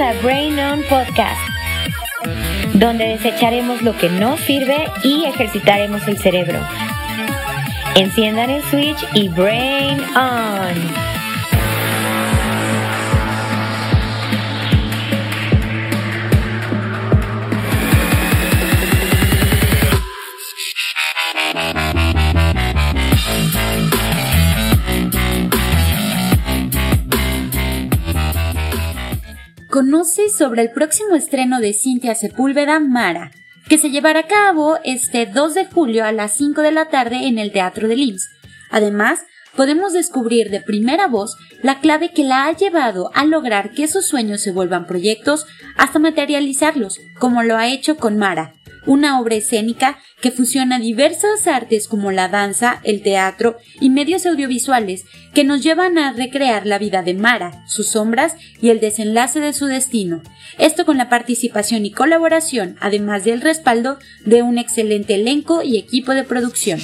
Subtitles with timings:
[0.00, 1.40] A Brain On Podcast,
[2.74, 6.60] donde desecharemos lo que no sirve y ejercitaremos el cerebro.
[7.94, 11.05] Enciendan el switch y Brain On.
[30.36, 33.30] Sobre el próximo estreno de Cintia Sepúlveda Mara,
[33.68, 37.26] que se llevará a cabo este 2 de julio a las 5 de la tarde
[37.26, 38.28] en el Teatro de Lins.
[38.70, 39.20] Además,
[39.56, 44.06] podemos descubrir de primera voz la clave que la ha llevado a lograr que sus
[44.06, 48.54] sueños se vuelvan proyectos hasta materializarlos, como lo ha hecho con Mara,
[48.86, 55.04] una obra escénica que fusiona diversas artes como la danza, el teatro y medios audiovisuales
[55.34, 59.52] que nos llevan a recrear la vida de Mara, sus sombras y el desenlace de
[59.52, 60.22] su destino.
[60.58, 66.12] Esto con la participación y colaboración, además del respaldo de un excelente elenco y equipo
[66.12, 66.80] de producción.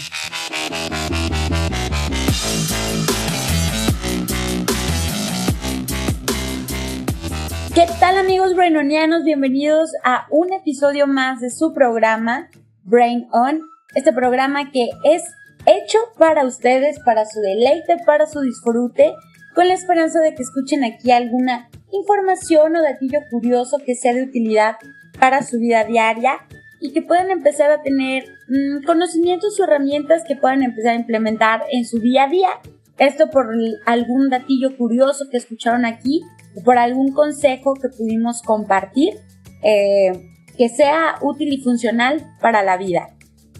[7.74, 9.24] ¿Qué tal amigos brainonianos?
[9.24, 12.50] Bienvenidos a un episodio más de su programa
[12.84, 13.62] Brain On.
[13.94, 15.22] Este programa que es
[15.64, 19.14] hecho para ustedes, para su deleite, para su disfrute,
[19.54, 24.24] con la esperanza de que escuchen aquí alguna información o datillo curioso que sea de
[24.24, 24.76] utilidad
[25.18, 26.40] para su vida diaria
[26.78, 31.62] y que puedan empezar a tener mm, conocimientos o herramientas que puedan empezar a implementar
[31.72, 32.50] en su día a día.
[32.98, 33.48] Esto por
[33.86, 36.20] algún datillo curioso que escucharon aquí
[36.64, 39.14] por algún consejo que pudimos compartir
[39.62, 40.12] eh,
[40.56, 43.08] que sea útil y funcional para la vida.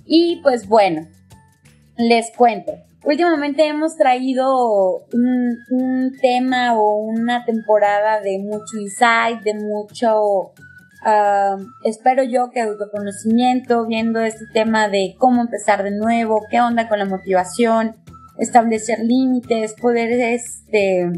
[0.05, 1.07] Y pues bueno,
[1.97, 2.73] les cuento.
[3.05, 10.53] Últimamente hemos traído un, tema o una temporada de mucho insight, de mucho,
[11.05, 16.89] ah, espero yo que autoconocimiento, viendo este tema de cómo empezar de nuevo, qué onda
[16.89, 17.97] con la motivación,
[18.39, 21.11] establecer límites, poder este,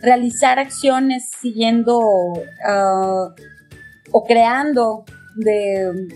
[0.00, 2.00] realizar acciones siguiendo
[2.66, 3.34] ah,
[4.12, 5.04] o creando
[5.36, 6.08] de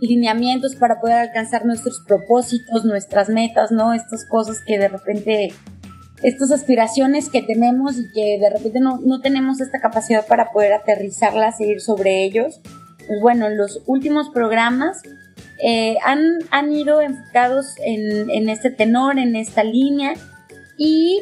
[0.00, 3.92] lineamientos para poder alcanzar nuestros propósitos, nuestras metas, ¿no?
[3.92, 5.52] Estas cosas que de repente,
[6.22, 11.60] estas aspiraciones que tenemos y que de repente no, tenemos esta capacidad para poder aterrizarlas
[11.60, 12.60] e ir sobre ellos.
[13.06, 15.02] Pues bueno, los últimos programas
[15.64, 20.14] eh, han, han, ido enfocados en, en este tenor, en esta línea
[20.76, 21.20] y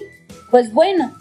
[0.50, 1.12] pues bueno,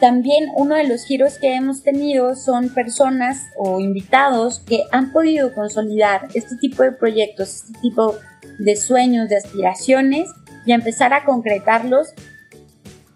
[0.00, 5.52] también uno de los giros que hemos tenido son personas o invitados que han podido
[5.54, 8.14] consolidar este tipo de proyectos, este tipo
[8.58, 10.30] de sueños, de aspiraciones
[10.66, 12.14] y empezar a concretarlos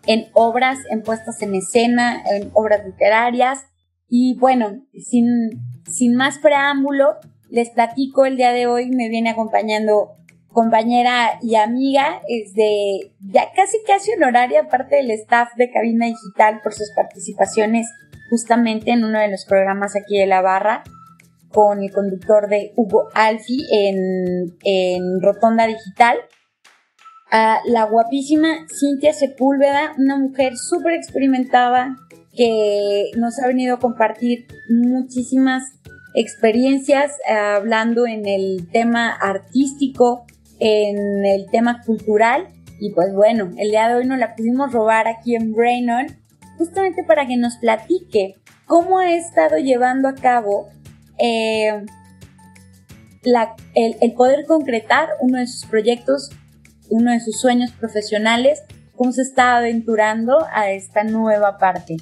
[0.07, 3.67] en obras, en puestas en escena, en obras literarias.
[4.09, 5.51] Y bueno, sin,
[5.91, 7.17] sin más preámbulo,
[7.51, 10.18] les platico el día de hoy, me viene acompañando
[10.53, 16.61] compañera y amiga, es de ya casi casi honoraria, parte del staff de Cabina Digital
[16.63, 17.87] por sus participaciones
[18.31, 20.83] justamente en uno de los programas aquí de la barra
[21.51, 26.19] con el conductor de Hugo Alfi en, en Rotonda Digital.
[27.31, 31.97] A la guapísima Cintia Sepúlveda, una mujer súper experimentada
[32.35, 35.63] que nos ha venido a compartir muchísimas
[36.15, 40.25] experiencias eh, hablando en el tema artístico,
[40.61, 42.49] en el tema cultural.
[42.81, 46.07] Y pues bueno, el día de hoy nos la pudimos robar aquí en Brain On,
[46.57, 48.35] justamente para que nos platique
[48.67, 50.69] cómo ha estado llevando a cabo
[51.19, 51.85] eh,
[53.75, 56.31] el, poder concretar uno de sus proyectos,
[56.89, 58.63] uno de sus sueños profesionales,
[58.95, 61.97] cómo se está aventurando a esta nueva parte.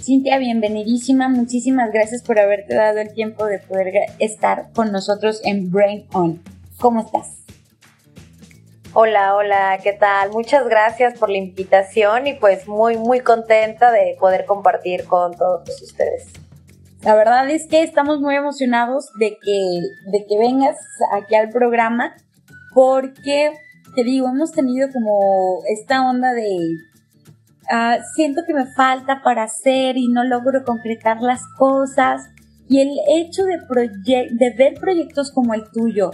[0.00, 5.70] Cintia, bienvenidísima, muchísimas gracias por haberte dado el tiempo de poder estar con nosotros en
[5.70, 6.42] Brain On.
[6.78, 7.41] ¿Cómo estás?
[8.94, 10.32] Hola, hola, ¿qué tal?
[10.32, 15.80] Muchas gracias por la invitación y pues muy, muy contenta de poder compartir con todos
[15.80, 16.26] ustedes.
[17.02, 19.80] La verdad es que estamos muy emocionados de que,
[20.10, 20.76] de que vengas
[21.10, 22.14] aquí al programa
[22.74, 23.52] porque,
[23.96, 26.76] te digo, hemos tenido como esta onda de
[27.72, 32.28] uh, siento que me falta para hacer y no logro concretar las cosas.
[32.68, 33.58] Y el hecho de,
[34.32, 36.10] de ver proyectos como el tuyo,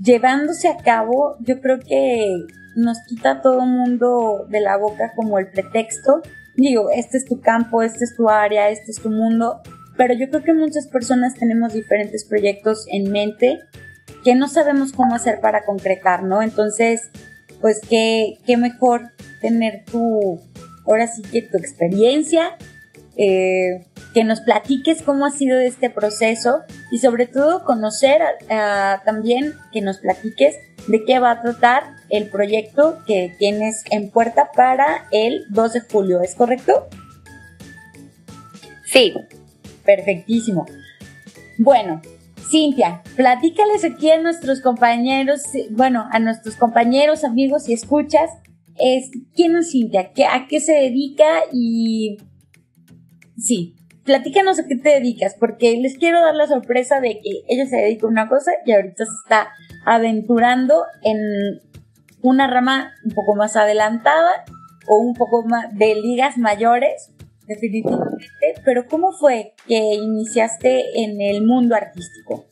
[0.00, 2.46] llevándose a cabo, yo creo que
[2.76, 6.22] nos quita todo el mundo de la boca como el pretexto.
[6.56, 9.60] Digo, este es tu campo, este es tu área, este es tu mundo,
[9.96, 13.60] pero yo creo que muchas personas tenemos diferentes proyectos en mente
[14.24, 16.42] que no sabemos cómo hacer para concretar, ¿no?
[16.42, 17.10] Entonces,
[17.60, 19.10] pues qué, qué mejor
[19.40, 20.40] tener tu,
[20.86, 22.56] ahora sí que tu experiencia,
[23.16, 26.60] eh, que nos platiques cómo ha sido este proceso
[26.90, 28.20] y sobre todo conocer
[29.04, 30.56] también que nos platiques
[30.86, 35.80] de qué va a tratar el proyecto que tienes en puerta para el 2 de
[35.80, 36.88] julio, ¿es correcto?
[38.84, 39.14] Sí.
[39.84, 40.66] Perfectísimo.
[41.58, 42.02] Bueno,
[42.50, 48.30] Cintia, platícales aquí a nuestros compañeros, bueno, a nuestros compañeros, amigos y escuchas,
[48.78, 50.10] es, ¿quién es Cintia?
[50.32, 51.26] ¿A qué se dedica?
[51.52, 52.18] Y
[53.38, 53.74] sí,
[54.04, 57.76] platícanos a qué te dedicas, porque les quiero dar la sorpresa de que ella se
[57.76, 59.50] dedica a una cosa y ahorita se está
[59.84, 61.60] aventurando en
[62.22, 64.44] una rama un poco más adelantada
[64.86, 67.10] o un poco más de ligas mayores,
[67.46, 68.26] definitivamente.
[68.64, 72.46] Pero ¿cómo fue que iniciaste en el mundo artístico?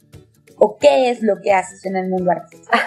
[0.56, 2.78] ¿O qué es lo que haces en el mundo artístico?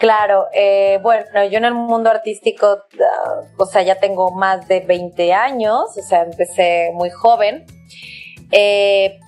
[0.00, 4.80] Claro, eh, bueno, yo en el mundo artístico, ah, o sea, ya tengo más de
[4.80, 7.66] 20 años, o sea, empecé muy joven.
[8.50, 9.20] Eh,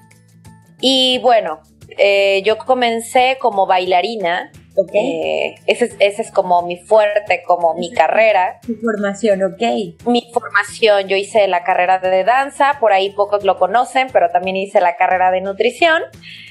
[0.80, 1.60] y bueno,
[1.98, 4.50] eh, yo comencé como bailarina.
[4.74, 5.54] Okay.
[5.66, 8.58] ese, es, ese, es, como mi fuerte, como mi carrera.
[8.66, 10.06] Tu formación, ok.
[10.06, 14.56] Mi formación, yo hice la carrera de danza, por ahí pocos lo conocen, pero también
[14.56, 16.02] hice la carrera de nutrición.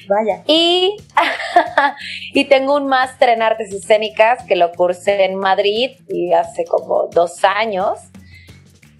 [0.07, 0.43] Vaya.
[0.45, 0.97] Y,
[2.33, 7.07] y tengo un máster en artes escénicas que lo cursé en Madrid y hace como
[7.07, 7.97] dos años.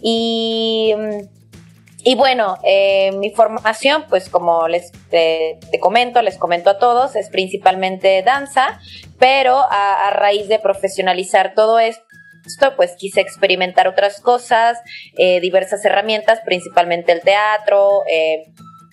[0.02, 0.96] Y,
[2.04, 7.30] y bueno, eh, mi formación, pues como les te, comento, les comento a todos, es
[7.30, 8.80] principalmente danza,
[9.20, 12.04] pero a, raíz de profesionalizar todo esto,
[12.76, 14.80] pues quise experimentar otras cosas,
[15.18, 18.46] eh, diversas herramientas, principalmente el teatro, eh,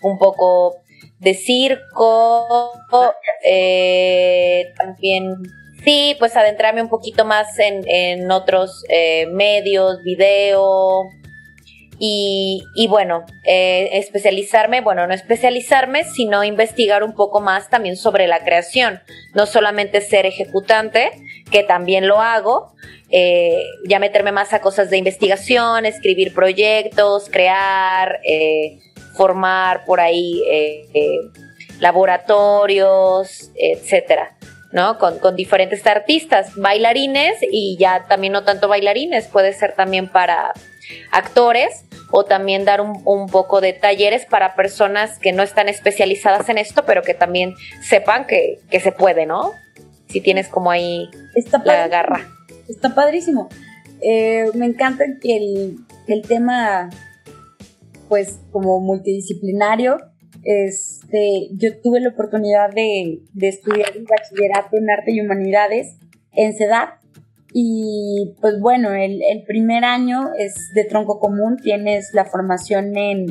[0.03, 0.77] un poco
[1.19, 2.73] de circo,
[3.45, 5.35] eh, también,
[5.83, 11.05] sí, pues adentrarme un poquito más en, en otros eh, medios, video.
[12.01, 18.45] Y, bueno, eh, especializarme, bueno, no especializarme, sino investigar un poco más también sobre la
[18.45, 19.01] creación.
[19.35, 21.11] No solamente ser ejecutante,
[21.51, 22.73] que también lo hago,
[23.11, 28.79] eh, ya meterme más a cosas de investigación, escribir proyectos, crear, eh,
[29.15, 30.43] formar por ahí
[31.81, 34.37] laboratorios, etcétera.
[34.71, 34.99] ¿no?
[34.99, 40.53] Con, con, diferentes artistas, bailarines y ya también no tanto bailarines, puede ser también para
[41.11, 46.49] actores o también dar un, un, poco de talleres para personas que no están especializadas
[46.49, 49.53] en esto, pero que también sepan que, que se puede, ¿no?
[50.09, 52.27] Si tienes como ahí Está la garra.
[52.69, 53.49] Está padrísimo.
[54.01, 55.77] Eh, me encanta que el,
[56.07, 56.89] el tema
[58.09, 59.99] pues como multidisciplinario.
[60.43, 65.97] Este, yo tuve la oportunidad de, estudiar el bachillerato en arte y humanidades
[66.33, 66.98] en CEDAT
[67.53, 73.27] y pues bueno, el, primer año es de tronco común, tienes la formación en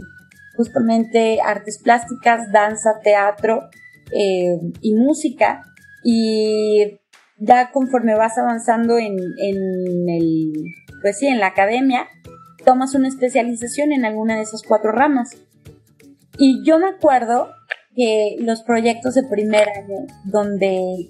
[0.55, 3.69] justamente artes plásticas, danza, teatro
[4.11, 5.63] eh, y música
[6.03, 6.99] y
[7.37, 10.53] ya conforme vas avanzando en, en el,
[11.01, 12.07] pues sí, en la academia,
[12.65, 15.37] tomas una especialización en alguna de esas cuatro ramas.
[16.39, 17.49] Y yo me acuerdo
[17.95, 21.07] que los proyectos de primer año, donde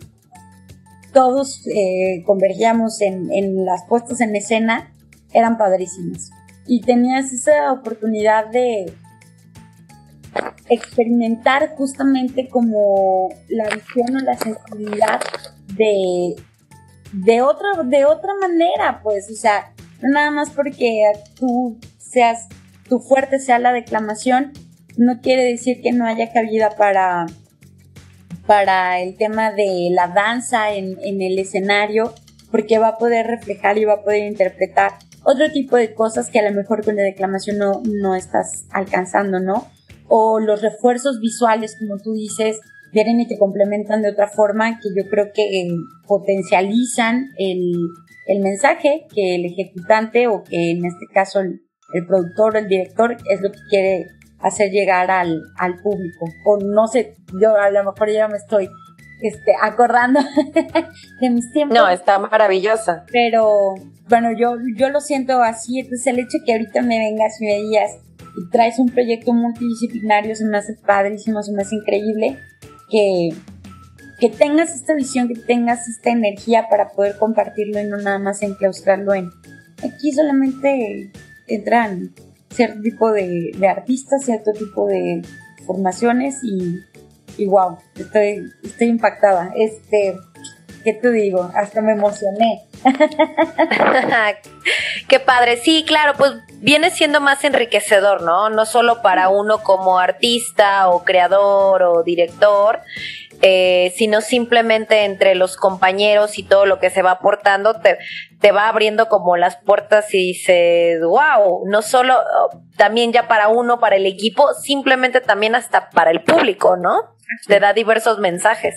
[1.18, 4.94] todos eh, convergíamos en, las puestas en escena,
[5.34, 6.30] eran padrísimos.
[6.68, 8.94] Y tenías esa oportunidad de
[10.70, 15.20] experimentar justamente como la visión o la sensibilidad
[15.76, 16.36] de,
[17.14, 22.48] de, otra, de otra manera, pues, o sea, no nada más porque tú seas,
[22.88, 24.52] tu fuerte sea la declamación,
[24.98, 27.26] no quiere decir que no haya cabida para,
[28.48, 32.14] para el tema de la danza en, en el escenario,
[32.50, 36.40] porque va a poder reflejar y va a poder interpretar otro tipo de cosas que
[36.40, 39.68] a lo mejor con la declamación no, no estás alcanzando, ¿no?
[40.08, 42.62] O los refuerzos visuales, como tú dices,
[42.94, 45.68] vienen y te complementan de otra forma que yo creo que
[46.08, 47.74] potencializan el,
[48.28, 51.62] el mensaje que el ejecutante o que en este caso el,
[52.08, 54.06] productor o el director es lo que quiere
[54.40, 56.26] hacer llegar al, al, público.
[56.46, 58.70] O no sé, yo a lo mejor ya me estoy
[59.22, 60.20] este, acordando
[61.22, 61.78] de mis tiempos.
[61.78, 63.06] No, está maravillosa.
[63.12, 63.74] Pero
[64.10, 67.56] bueno, yo, yo lo siento así, entonces el hecho que ahorita me vengas y me
[67.56, 67.92] digas
[68.38, 72.38] y traes un proyecto multidisciplinario se me hace padrísimo, se me hace increíble
[72.92, 73.32] que
[74.20, 78.42] que tengas esta visión, que tengas esta energía para poder compartirlo y no nada más
[78.42, 79.30] enclaustrarlo en...
[79.84, 81.12] Aquí solamente
[81.48, 82.14] entran
[82.50, 85.22] cierto tipo de, artistas, cierto tipo de
[85.66, 86.80] formaciones y,
[87.38, 89.52] y wow, estoy, estoy impactada.
[89.56, 90.16] Este,
[90.84, 91.50] ¿qué te digo?
[91.54, 92.67] Hasta me emocioné.
[95.08, 98.50] Qué padre, sí, claro, pues viene siendo más enriquecedor, ¿no?
[98.50, 102.82] No solo para uno como artista o creador o director,
[103.42, 108.00] eh, sino simplemente entre los compañeros y todo lo que se va aportando, te,
[108.40, 112.16] te va abriendo como las puertas y dices, wow, no solo
[112.78, 116.96] también ya para uno, para el equipo, simplemente también hasta para el público, ¿no?
[117.46, 118.76] Te da diversos mensajes.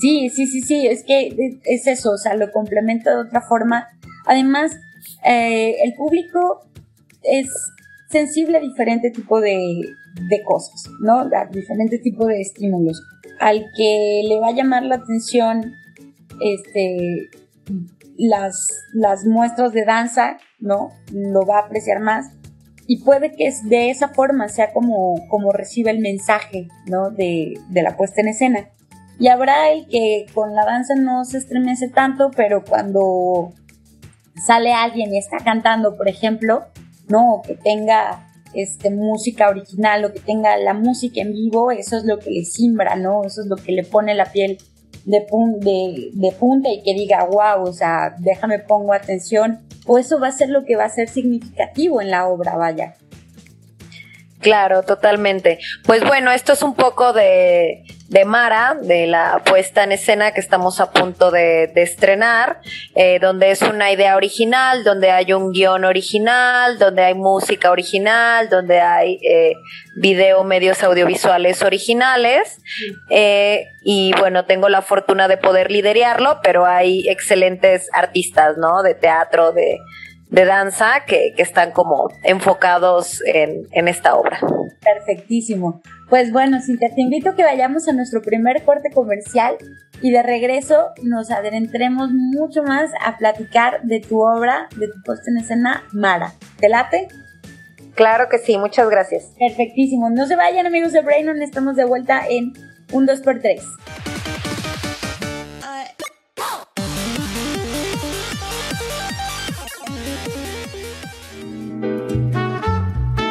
[0.00, 3.88] Sí, sí, sí, sí, es que es eso, o sea, lo complemento de otra forma.
[4.26, 4.76] Además,
[5.24, 6.68] eh, el público
[7.22, 7.48] es
[8.10, 9.56] sensible a diferente tipo de,
[10.28, 11.20] de cosas, ¿no?
[11.20, 13.02] A diferente tipo de estímulos.
[13.40, 15.72] Al que le va a llamar la atención
[16.40, 17.28] este,
[18.16, 20.90] las, las muestras de danza, ¿no?
[21.12, 22.26] Lo va a apreciar más.
[22.86, 27.10] Y puede que de esa forma sea como, como recibe el mensaje, ¿no?
[27.10, 28.70] De, de la puesta en escena.
[29.18, 33.52] Y habrá el que con la danza no se estremece tanto, pero cuando
[34.36, 36.66] sale alguien y está cantando, por ejemplo,
[37.08, 42.04] no, que tenga este, música original o que tenga la música en vivo, eso es
[42.04, 43.24] lo que le simbra, ¿no?
[43.24, 44.58] Eso es lo que le pone la piel
[45.04, 45.26] de,
[45.58, 50.28] de, de punta y que diga, wow, o sea, déjame pongo atención, o eso va
[50.28, 52.94] a ser lo que va a ser significativo en la obra, vaya.
[54.40, 55.58] Claro, totalmente.
[55.84, 60.40] Pues bueno, esto es un poco de, de Mara, de la puesta en escena que
[60.40, 62.60] estamos a punto de, estrenar,
[62.94, 68.48] eh, donde es una idea original, donde hay un guion original, donde hay música original,
[68.48, 69.52] donde hay eh,
[69.96, 72.58] video, medios audiovisuales originales.
[73.10, 78.82] Eh, y bueno, tengo la fortuna de poder liderarlo, pero hay excelentes artistas, ¿no?
[78.82, 79.78] De teatro, de,
[80.30, 84.40] de danza que, que, están como enfocados en, en, esta obra.
[84.82, 85.82] Perfectísimo.
[86.08, 89.56] Pues bueno, Cintia, te invito a que vayamos a nuestro primer corte comercial
[90.00, 95.30] y de regreso nos adentremos mucho más a platicar de tu obra, de tu puesta
[95.30, 96.32] en escena, Mara.
[96.58, 97.08] ¿Te late?
[97.94, 99.32] Claro que sí, muchas gracias.
[99.38, 100.08] Perfectísimo.
[100.08, 102.54] No se vayan amigos de Brainon, estamos de vuelta en
[102.92, 103.60] un 2x3.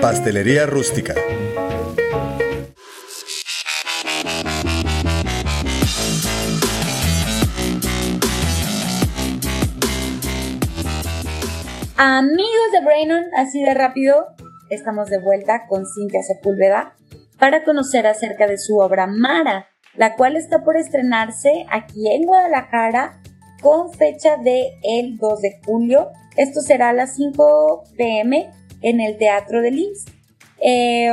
[0.00, 1.14] Pastelería Rústica.
[11.96, 14.26] Amigos de Brainon, así de rápido,
[14.70, 16.94] estamos de vuelta con Cintia Sepúlveda
[17.38, 23.20] para conocer acerca de su obra Mara, la cual está por estrenarse aquí en Guadalajara
[23.62, 26.10] con fecha de el 2 de julio.
[26.36, 28.50] Esto será a las 5 pm
[28.86, 30.04] en el Teatro de Lins.
[30.62, 31.10] Eh,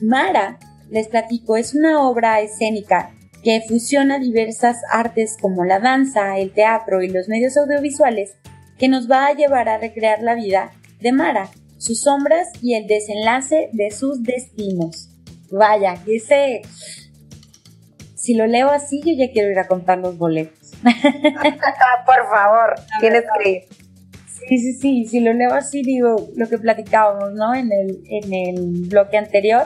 [0.00, 3.10] Mara, les platico, es una obra escénica
[3.42, 8.36] que fusiona diversas artes como la danza, el teatro y los medios audiovisuales
[8.78, 12.86] que nos va a llevar a recrear la vida de Mara, sus sombras y el
[12.86, 15.08] desenlace de sus destinos.
[15.50, 16.62] Vaya, que ese...
[18.14, 20.70] Si lo leo así, yo ya quiero ir a contar los boletos.
[20.82, 23.81] Por favor, tienes que ir.
[24.48, 27.54] Sí, sí, sí, si lo leo así, digo lo que platicábamos, ¿no?
[27.54, 29.62] En el, en el bloque anterior,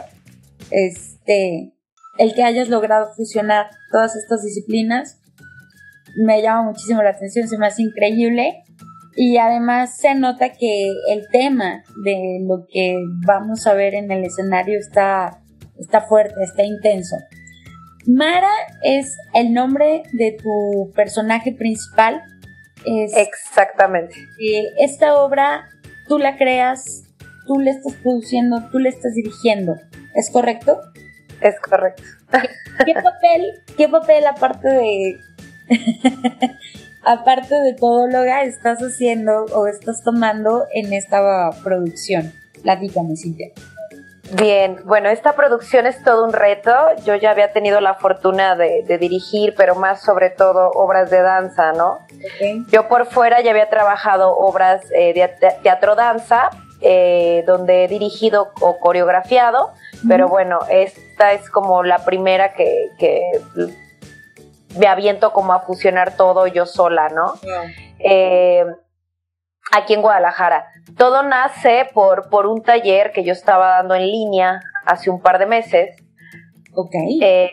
[0.70, 1.72] este,
[2.18, 5.20] el que hayas logrado fusionar todas estas disciplinas
[6.16, 8.64] me llama muchísimo la atención, se me hace increíble
[9.16, 14.24] y además se nota que el tema de lo que vamos a ver en el
[14.24, 15.40] escenario está,
[15.78, 17.16] está fuerte, está intenso.
[18.06, 18.52] Mara
[18.82, 22.22] es el nombre de tu personaje principal.
[22.84, 24.14] Exactamente.
[24.78, 25.68] esta obra
[26.08, 27.04] tú la creas,
[27.46, 29.76] tú la estás produciendo, tú la estás dirigiendo.
[30.14, 30.80] ¿Es correcto?
[31.40, 32.02] Es correcto.
[32.84, 35.20] ¿Qué, papel, qué papel aparte de
[37.04, 42.32] aparte de todo lo que estás haciendo o estás tomando en esta producción?
[42.62, 43.48] Platícame, Cintia.
[44.32, 46.72] Bien, bueno, esta producción es todo un reto.
[47.04, 51.72] Yo ya había tenido la fortuna de, dirigir, pero más sobre todo obras de danza,
[51.72, 51.98] ¿no?
[52.70, 55.28] Yo por fuera ya había trabajado obras eh, de
[55.62, 59.72] teatro danza, eh, donde he dirigido o coreografiado,
[60.08, 62.90] pero bueno, esta es como la primera que,
[64.78, 67.34] me aviento como a fusionar todo yo sola, ¿no?
[67.98, 68.66] Eh,
[69.72, 70.66] aquí en Guadalajara.
[70.96, 75.38] Todo nace por, por un taller que yo estaba dando en línea hace un par
[75.38, 75.96] de meses.
[76.74, 76.94] Ok.
[77.22, 77.50] Eh,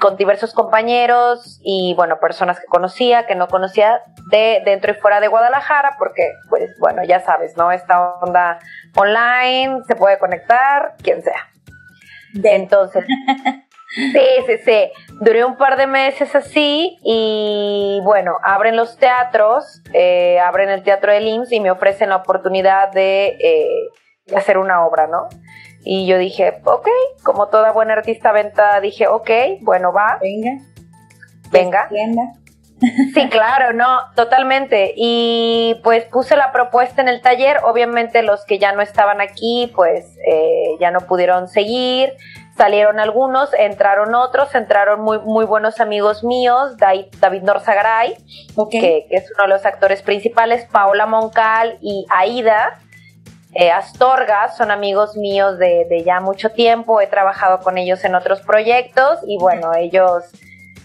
[0.00, 5.20] con diversos compañeros y, bueno, personas que conocía, que no conocía de dentro y fuera
[5.20, 7.70] de Guadalajara, porque, pues, bueno, ya sabes, ¿no?
[7.70, 8.58] Esta onda
[8.96, 11.48] online, se puede conectar, quien sea.
[12.42, 13.04] Entonces,
[13.94, 14.92] sí, sí, sí.
[15.20, 21.12] Duré un par de meses así y bueno, abren los teatros, eh, abren el teatro
[21.12, 23.88] de IMSS y me ofrecen la oportunidad de, eh,
[24.36, 25.28] hacer una obra, ¿no?
[25.82, 26.88] Y yo dije, ok,
[27.24, 29.30] como toda buena artista venta, dije, ok,
[29.62, 30.18] bueno, va.
[31.50, 31.88] Venga.
[31.90, 32.32] Venga.
[33.14, 34.92] Sí, claro, no, totalmente.
[34.96, 37.58] Y pues puse la propuesta en el taller.
[37.64, 42.12] Obviamente los que ya no estaban aquí, pues eh, ya no pudieron seguir.
[42.58, 48.16] Salieron algunos, entraron otros, entraron muy, muy buenos amigos míos, David Norzagaray,
[48.68, 52.80] que, es uno de los actores principales, Paola Moncal y Aida.
[53.54, 58.16] Eh, Astorga son amigos míos de, de ya mucho tiempo, he trabajado con ellos en
[58.16, 60.24] otros proyectos y bueno, ellos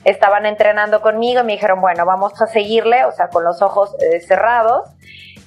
[0.05, 3.95] estaban entrenando conmigo y me dijeron, bueno, vamos a seguirle, o sea, con los ojos
[3.99, 4.89] eh, cerrados.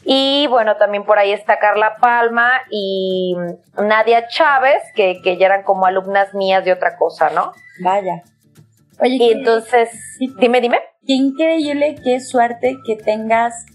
[0.08, 3.34] Y bueno, también por ahí está Carla Palma y
[3.76, 7.50] Nadia Chávez, que, que ya eran como alumnas mías de otra cosa, ¿no?
[7.82, 8.22] Vaya.
[9.00, 9.90] Oye, y entonces,
[10.38, 10.78] dime, dime.
[11.04, 13.66] Qué increíble, qué suerte que tengas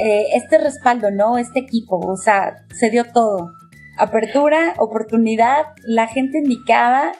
[0.00, 1.36] eh, este respaldo, ¿no?
[1.36, 3.50] Este equipo, o sea, se dio todo.
[3.98, 7.10] Apertura, oportunidad, la gente indicada,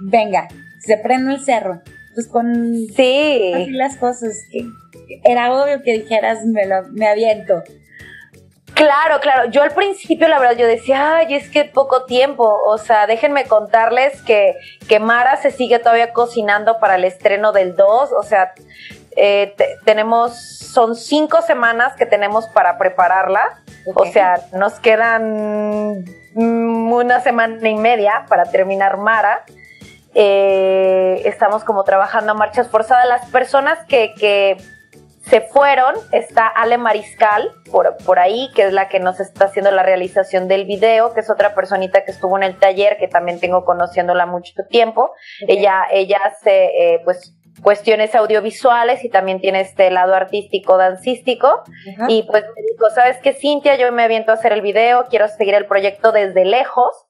[0.00, 0.48] venga,
[0.80, 1.82] se prende el cerro
[2.18, 3.52] pues con sí.
[3.54, 4.66] así las cosas que
[5.22, 7.62] era obvio que dijeras me, lo, me aviento.
[8.74, 9.48] Claro, claro.
[9.50, 12.60] Yo al principio, la verdad, yo decía, ay, es que poco tiempo.
[12.66, 14.56] O sea, déjenme contarles que,
[14.88, 18.10] que Mara se sigue todavía cocinando para el estreno del 2.
[18.12, 18.52] O sea,
[19.16, 19.54] eh,
[19.84, 23.62] tenemos, son cinco semanas que tenemos para prepararla.
[23.94, 26.04] O sea, nos quedan
[26.34, 29.44] mm, una semana y media para terminar Mara.
[30.20, 33.06] Eh, estamos como trabajando a marchas forzadas.
[33.06, 34.56] Las personas que, que
[35.20, 39.70] se fueron, está Ale Mariscal por, por ahí, que es la que nos está haciendo
[39.70, 43.38] la realización del video, que es otra personita que estuvo en el taller, que también
[43.38, 45.12] tengo conociéndola mucho tiempo.
[45.46, 51.62] Ella, ella hace, eh, pues, cuestiones audiovisuales y también tiene este lado artístico, dancístico.
[52.08, 53.76] Y pues me dijo, ¿sabes qué, Cintia?
[53.76, 57.07] Yo me aviento a hacer el video, quiero seguir el proyecto desde lejos.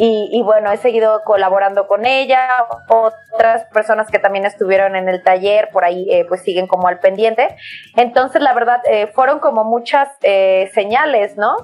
[0.00, 2.46] Y, bueno, he seguido colaborando con ella,
[2.88, 7.00] otras personas que también estuvieron en el taller, por ahí eh, pues siguen como al
[7.00, 7.56] pendiente.
[7.96, 11.56] Entonces, la verdad, eh, fueron como muchas eh, señales, ¿no?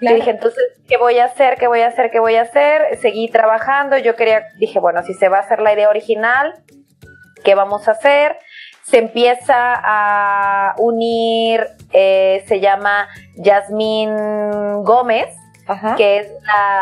[0.00, 1.58] Yo dije, entonces, ¿qué voy a hacer?
[1.58, 2.10] ¿Qué voy a hacer?
[2.10, 2.96] ¿Qué voy a hacer?
[2.96, 6.54] Seguí trabajando, yo quería, dije, bueno, si se va a hacer la idea original,
[7.44, 8.38] ¿qué vamos a hacer?
[8.84, 15.28] Se empieza a unir, se llama Yasmín Gómez,
[15.96, 16.28] que es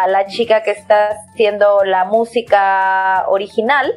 [0.06, 3.92] la, chica que está haciendo la música original.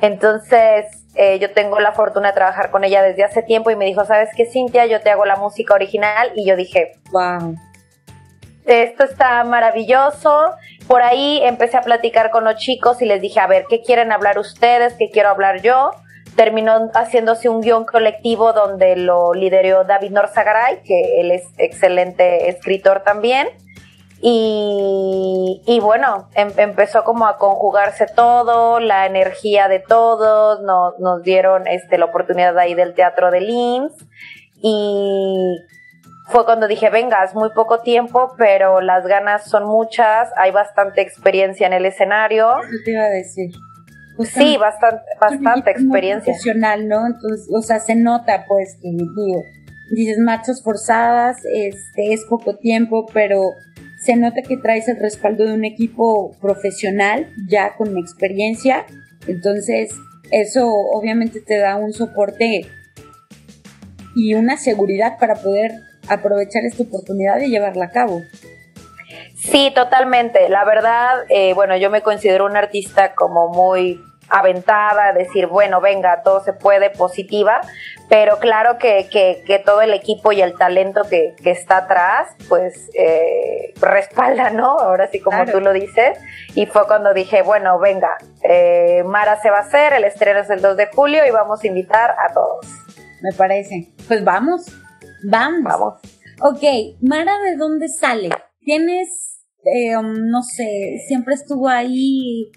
[0.00, 3.84] Entonces, eh, yo tengo la fortuna de trabajar con ella desde hace tiempo y me
[3.84, 4.86] dijo, ¿sabes qué, Cintia?
[4.86, 6.30] Yo te hago la música original.
[6.34, 7.56] Y yo dije, wow.
[8.68, 10.50] Esto está maravilloso.
[10.86, 14.12] Por ahí empecé a platicar con los chicos y les dije, a ver, ¿qué quieren
[14.12, 14.94] hablar ustedes?
[14.98, 15.90] ¿Qué quiero hablar yo?
[16.36, 23.02] Terminó haciéndose un guion colectivo donde lo lideró David Norzagaray, que él es excelente escritor
[23.04, 23.48] también.
[24.20, 31.98] Y, bueno, em, empezó como a conjugarse todo, la energía de todos, nos dieron este,
[31.98, 33.92] la oportunidad ahí del teatro de Linz
[34.60, 35.56] y
[36.26, 41.00] fue cuando dije, venga, es muy poco tiempo, pero las ganas son muchas, hay bastante
[41.00, 42.48] experiencia en el escenario.
[42.70, 43.50] ¿Qué te iba a decir?
[44.24, 46.32] sí, bastante, bastante experiencia.
[46.32, 47.06] Profesional, ¿no?
[47.06, 49.42] Entonces, o sea, se nota pues que digo,
[49.94, 53.40] dices marchas forzadas, este es poco tiempo, pero
[54.08, 58.86] se nota que traes el respaldo de un equipo profesional ya con experiencia,
[59.26, 59.90] entonces
[60.30, 62.62] eso obviamente te da un soporte
[64.16, 65.72] y una seguridad para poder
[66.08, 68.22] aprovechar esta oportunidad y llevarla a cabo.
[69.36, 70.48] Sí, totalmente.
[70.48, 76.22] La verdad, eh, bueno, yo me considero un artista como muy aventada, decir, bueno, venga,
[76.22, 77.60] todo se puede, positiva,
[78.08, 82.88] pero claro que, que, todo el equipo y el talento que, que está atrás, pues
[82.94, 84.78] eh, respalda, ¿no?
[84.78, 86.18] Ahora sí, como tú lo dices.
[86.54, 90.48] Y fue cuando dije, bueno, venga, eh, Mara se va a hacer, el estreno es
[90.48, 92.66] el 2 de julio y vamos a invitar a todos.
[93.20, 93.92] Me parece.
[94.06, 94.66] Pues vamos,
[95.24, 95.64] vamos.
[95.64, 95.94] Vamos.
[96.40, 96.62] Ok,
[97.02, 98.30] Mara, ¿de dónde sale?
[98.60, 102.52] ¿Tienes, eh, um, no sé, siempre estuvo ahí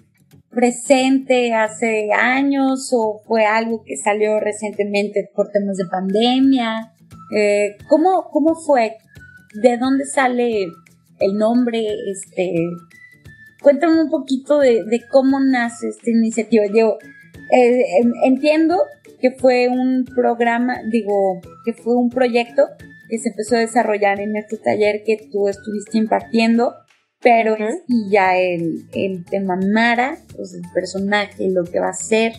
[0.52, 6.92] presente hace años o fue algo que salió recientemente por temas de pandemia?
[7.34, 8.96] Eh, ¿cómo, ¿Cómo fue?
[9.62, 10.64] ¿De dónde sale
[11.20, 11.82] el nombre?
[12.10, 12.52] Este,
[13.62, 16.64] cuéntame un poquito de, cómo nace esta iniciativa.
[16.74, 16.98] Yo
[17.50, 17.84] eh,
[18.24, 18.76] entiendo
[19.20, 22.62] que fue un programa, digo, que fue un proyecto
[23.08, 26.74] que se empezó a desarrollar en este taller que tú estuviste impartiendo,
[27.22, 27.56] pero
[27.86, 32.32] y ya el, el tema Mara, pues el personaje, lo que va a ser,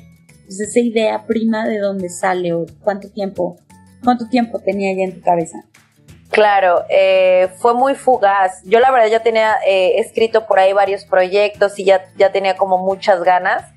[0.45, 3.57] pues esa idea prima de dónde sale o cuánto tiempo,
[4.03, 5.63] cuánto tiempo tenía ya en tu cabeza.
[6.33, 8.63] Claro, eh, fue muy fugaz.
[8.65, 12.57] Yo la verdad ya tenía eh, escrito por ahí varios proyectos y ya, ya tenía
[12.57, 13.71] como muchas ganas,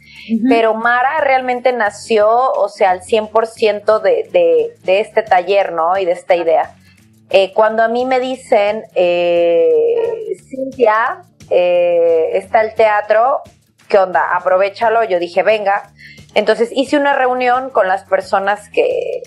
[0.48, 5.98] pero Mara realmente nació, o sea, al 100% de, de, de este taller, ¿no?
[5.98, 6.74] Y de esta idea.
[7.30, 8.84] Eh, cuando a mí me dicen,
[10.48, 13.42] Cintia, está el teatro,
[13.88, 14.34] ¿qué onda?
[14.34, 15.92] Aprovechalo, yo dije, venga.
[16.34, 19.22] Entonces hice una reunión con las personas que,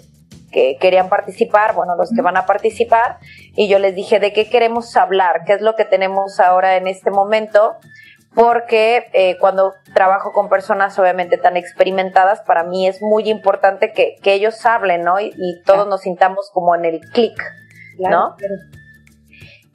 [0.51, 3.17] que querían participar, bueno, los que van a participar,
[3.55, 6.87] y yo les dije de qué queremos hablar, qué es lo que tenemos ahora en
[6.87, 7.75] este momento,
[8.35, 14.17] porque eh, cuando trabajo con personas obviamente tan experimentadas, para mí es muy importante que,
[14.23, 15.19] ellos hablen, ¿no?
[15.19, 15.33] Y,
[15.65, 17.41] todos nos sintamos como en el clic,
[17.99, 18.35] ¿no?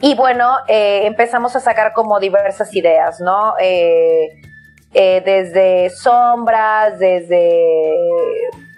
[0.01, 3.55] Y bueno, eh, empezamos a sacar como diversas ideas, ¿no?
[3.61, 4.41] Eh,
[4.93, 7.97] desde sombras, desde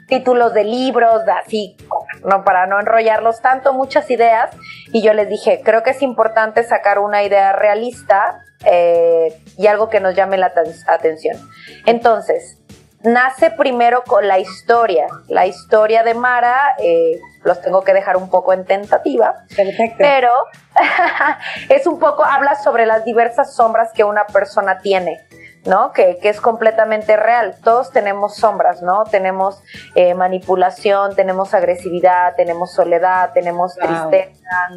[0.07, 1.77] títulos de libros, así,
[2.25, 4.51] no para no enrollarlos tanto, muchas ideas.
[4.93, 9.89] Y yo les dije, creo que es importante sacar una idea realista eh, y algo
[9.89, 10.53] que nos llame la
[10.87, 11.37] atención.
[11.85, 12.59] Entonces,
[13.07, 15.07] nace primero con la historia.
[15.29, 19.45] La historia de Mara, eh, los tengo que dejar un poco en tentativa.
[19.57, 19.97] Perfecto.
[19.99, 20.31] Pero
[21.69, 25.21] es un poco, habla sobre las diversas sombras que una persona tiene.
[25.65, 25.93] ¿no?
[25.93, 27.57] Que, es completamente real.
[27.63, 29.03] Todos tenemos sombras, ¿no?
[29.05, 29.61] Tenemos
[29.97, 34.69] eh, manipulación, tenemos agresividad, tenemos soledad, tenemos tristeza.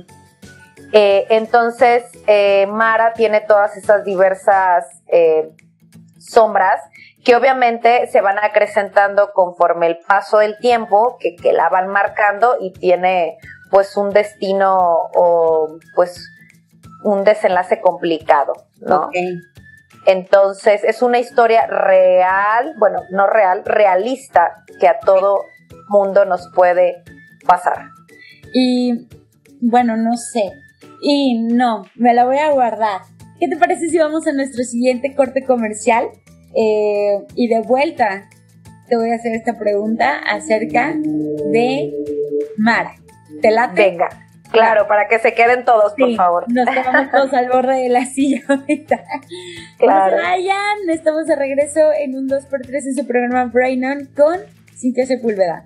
[0.91, 4.85] Eh, entonces, eh, Mara tiene todas esas diversas
[6.17, 6.81] sombras
[7.23, 12.57] que obviamente se van acrecentando conforme el paso del tiempo, que, que la van marcando
[12.59, 13.37] y tiene
[13.69, 14.77] pues un destino
[15.13, 16.29] o pues
[17.03, 19.09] un desenlace complicado, ¿no?
[20.05, 25.43] Entonces es una historia real, bueno, no real, realista, que a todo
[25.89, 27.03] mundo nos puede
[27.45, 27.89] pasar.
[28.53, 29.07] Y
[29.61, 30.51] bueno, no sé.
[31.01, 33.01] Y no, me la voy a guardar.
[33.39, 36.09] ¿Qué te parece si vamos a nuestro siguiente corte comercial?
[36.55, 38.29] Eh, y de vuelta
[38.87, 41.93] te voy a hacer esta pregunta acerca de
[42.57, 42.95] Mara.
[43.41, 43.89] ¿Te late?
[43.89, 44.09] Venga.
[44.51, 46.51] Claro, para que se queden todos, por favor.
[46.51, 49.03] Nos quedamos todos al borde de la silla ahorita.
[49.77, 50.17] Claro.
[50.17, 54.39] vayan, estamos de regreso en un 2x3 en su programa Brain On con
[54.75, 55.65] Cintia Sepúlveda.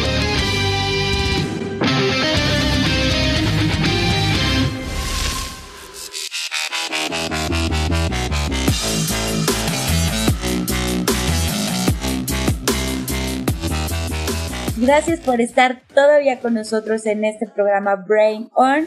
[14.93, 18.85] Gracias por estar todavía con nosotros en este programa Brain On.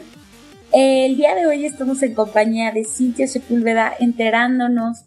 [0.71, 5.05] El día de hoy estamos en compañía de Cintia Sepúlveda enterándonos,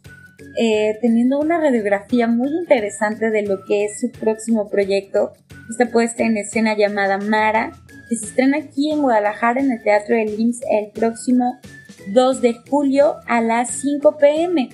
[0.60, 5.34] eh, teniendo una radiografía muy interesante de lo que es su próximo proyecto,
[5.70, 7.70] esta puesta en escena llamada Mara,
[8.08, 11.60] que se estrena aquí en Guadalajara en el Teatro del IMSS el próximo
[12.08, 14.68] 2 de julio a las 5 pm.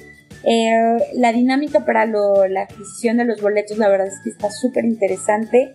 [0.46, 4.86] Eh, la dinámica para la adquisición de los boletos, la verdad es que está súper
[4.86, 5.74] interesante.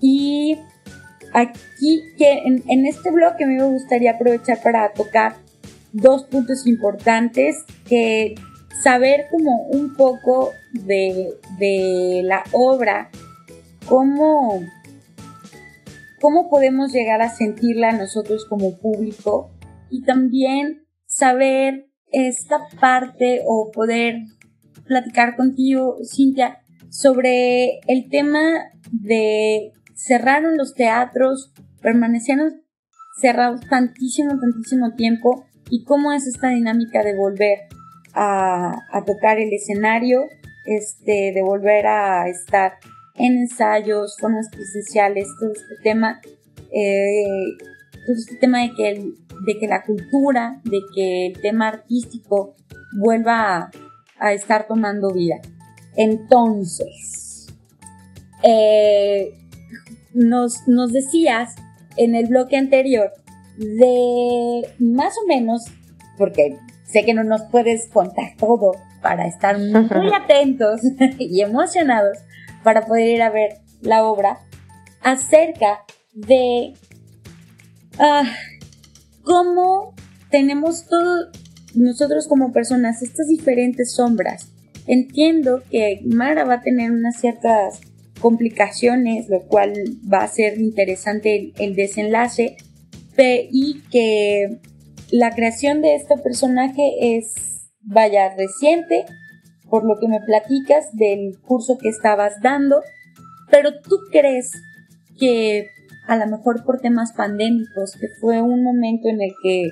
[0.00, 0.58] Y
[1.32, 5.36] aquí que en, este bloque me gustaría aprovechar para tocar
[5.92, 8.34] dos puntos importantes que
[8.82, 13.10] saber como un poco de, de la obra,
[13.86, 14.62] cómo,
[16.20, 19.50] cómo podemos llegar a sentirla nosotros como público
[19.90, 24.20] y también saber esta parte o poder
[24.86, 26.58] platicar contigo, Cintia,
[26.88, 28.40] sobre el tema
[28.90, 32.62] de cerraron los teatros, permanecieron
[33.20, 37.58] cerrados tantísimo, tantísimo tiempo y cómo es esta dinámica de volver
[38.14, 40.22] a, tocar el escenario,
[40.66, 42.74] este, de volver a estar
[43.16, 46.20] en ensayos, formas presenciales, todo este tema,
[46.72, 47.56] eh,
[48.06, 49.12] todo este tema de que,
[49.46, 52.54] de que la cultura, de que el tema artístico
[52.98, 53.70] vuelva
[54.18, 55.36] a, estar tomando vida.
[55.96, 57.48] Entonces,
[58.44, 59.47] eh,
[60.18, 61.54] nos, nos decías
[61.96, 63.12] en el bloque anterior
[63.56, 65.64] de más o menos,
[66.16, 70.80] porque sé que no nos puedes contar todo para estar muy atentos
[71.18, 72.18] y emocionados
[72.62, 74.40] para poder ir a ver la obra,
[75.00, 76.74] acerca de
[77.98, 78.24] ah,
[79.22, 79.94] cómo
[80.30, 81.30] tenemos todo
[81.74, 84.50] nosotros como personas estas diferentes sombras.
[84.86, 87.80] Entiendo que Mara va a tener unas ciertas
[88.20, 89.72] complicaciones, lo cual
[90.12, 92.56] va a ser interesante el, desenlace,
[93.18, 94.60] y que
[95.10, 99.04] la creación de este personaje es, vaya, reciente,
[99.68, 102.80] por lo que me platicas del curso que estabas dando,
[103.50, 104.52] pero tú crees
[105.18, 105.68] que
[106.06, 109.70] a lo mejor por temas pandémicos, que fue un momento en el que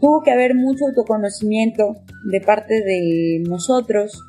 [0.00, 1.96] tuvo que haber mucho autoconocimiento
[2.30, 4.20] de parte de nosotros,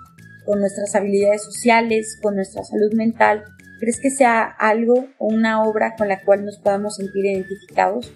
[0.48, 3.44] con nuestras habilidades sociales, con nuestra salud mental,
[3.82, 8.12] ¿crees que sea algo o una obra con la cual nos podamos sentir identificados?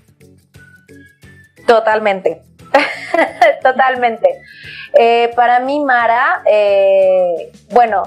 [1.67, 2.41] Totalmente,
[3.61, 4.41] totalmente.
[4.97, 8.03] Eh, para mí, Mara, eh, bueno,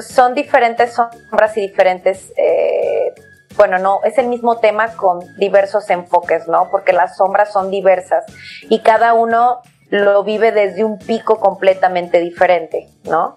[0.00, 3.12] son diferentes sombras y diferentes, eh,
[3.54, 6.70] bueno, no, es el mismo tema con diversos enfoques, ¿no?
[6.70, 8.24] Porque las sombras son diversas
[8.62, 13.36] y cada uno lo vive desde un pico completamente diferente, ¿no?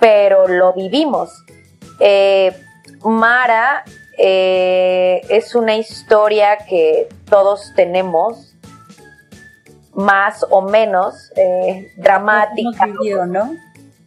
[0.00, 1.44] Pero lo vivimos.
[2.00, 2.52] Eh,
[3.04, 3.84] Mara
[4.18, 8.54] eh, es una historia que todos tenemos,
[9.94, 12.86] más o menos eh, dramática.
[13.26, 13.54] ¿no?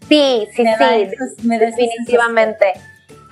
[0.08, 2.74] Sí, sí, sí, definitivamente.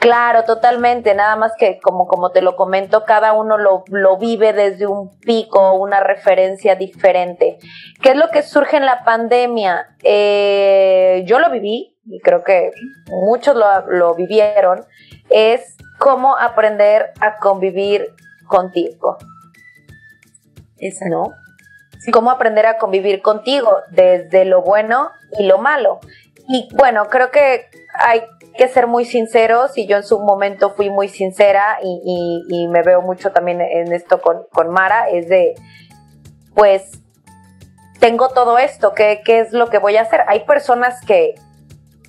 [0.04, 1.16] Claro, totalmente.
[1.16, 5.18] Nada más que, como, como te lo comento, cada uno lo, lo vive desde un
[5.22, 7.58] pico, una referencia diferente.
[8.02, 9.96] ¿Qué es lo que surge en la pandemia?
[10.04, 12.72] Eh, yo lo viví, y creo que
[13.08, 14.86] muchos lo, lo vivieron,
[15.30, 18.14] es cómo aprender a convivir
[18.46, 19.16] contigo.
[20.80, 21.06] Esa.
[21.08, 21.32] ¿No?
[22.12, 26.02] Cómo aprender a convivir contigo desde lo bueno y lo malo.
[26.50, 28.22] Y bueno, creo que hay
[28.54, 33.02] que ser muy sinceros y yo en su momento fui muy sincera y, me veo
[33.02, 35.56] mucho también en esto con, Mara, es de,
[36.56, 37.00] pues,
[38.00, 40.22] tengo todo esto, ¿qué, ¿qué es lo que voy a hacer?
[40.28, 41.36] Hay personas que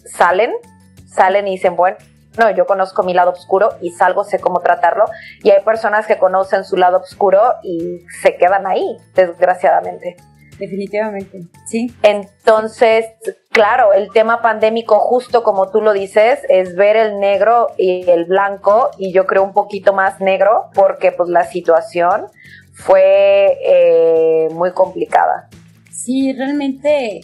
[0.05, 0.53] salen,
[1.07, 1.97] salen y dicen, bueno,
[2.39, 5.05] no, yo conozco mi lado oscuro y salgo, sé cómo tratarlo.
[5.45, 10.17] Y hay personas que conocen su lado oscuro y se quedan ahí, desgraciadamente
[10.59, 11.93] definitivamente, sí.
[12.03, 13.07] Entonces,
[13.51, 18.25] claro, el tema pandémico, justo como tú lo dices, es ver el negro y el
[18.25, 22.27] blanco, y yo creo un poquito más negro, porque pues la situación
[22.73, 25.49] fue eh, muy complicada.
[25.91, 27.21] Sí, realmente,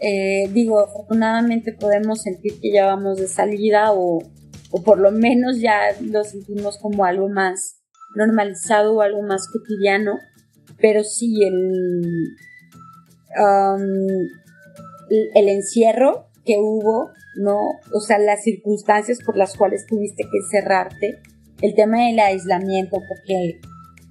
[0.00, 4.18] eh, digo, afortunadamente podemos sentir que ya vamos de salida o,
[4.70, 7.80] o por lo menos ya lo sentimos como algo más
[8.14, 10.18] normalizado o algo más cotidiano,
[10.80, 12.36] pero sí, el,
[13.36, 14.28] el
[15.48, 17.58] encierro que hubo, ¿no?
[17.92, 21.20] O sea, las circunstancias por las cuales tuviste que cerrarte,
[21.62, 23.60] el tema del aislamiento, porque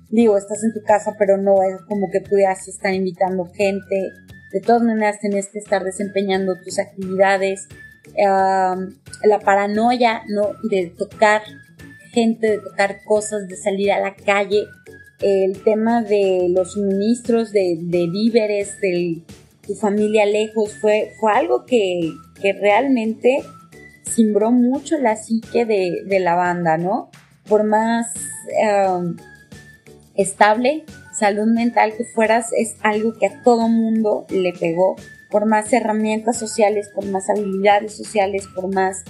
[0.09, 4.09] digo, estás en tu casa, pero no es como que pudieras estar invitando gente,
[4.51, 7.67] de todas maneras tenías que estar desempeñando tus actividades,
[8.15, 10.51] la paranoia, ¿no?
[10.69, 11.41] De tocar
[12.11, 14.65] gente, de tocar cosas, de salir a la calle,
[15.23, 17.77] el tema de los suministros de,
[18.11, 19.23] víveres, de
[19.65, 22.11] tu familia lejos, fue, fue algo que,
[22.59, 23.41] realmente
[24.03, 27.09] simbró mucho la psique de, la banda, ¿no?
[27.47, 28.07] Por más
[28.89, 29.15] um,
[30.15, 30.83] estable
[31.13, 34.95] salud mental que fueras, es algo que a todo mundo le pegó.
[35.29, 39.03] Por más herramientas sociales, por más habilidades sociales, por más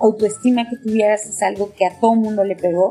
[0.00, 2.90] autoestima que tuvieras, es algo que a todo mundo le pegó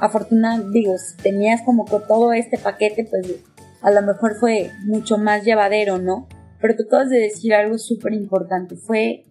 [0.00, 3.26] afortunadamente, digo, si tenías como que todo este paquete, pues
[3.82, 6.28] a lo mejor fue mucho más llevadero, ¿no?
[6.60, 9.24] Pero tú acabas de decir algo súper importante, fue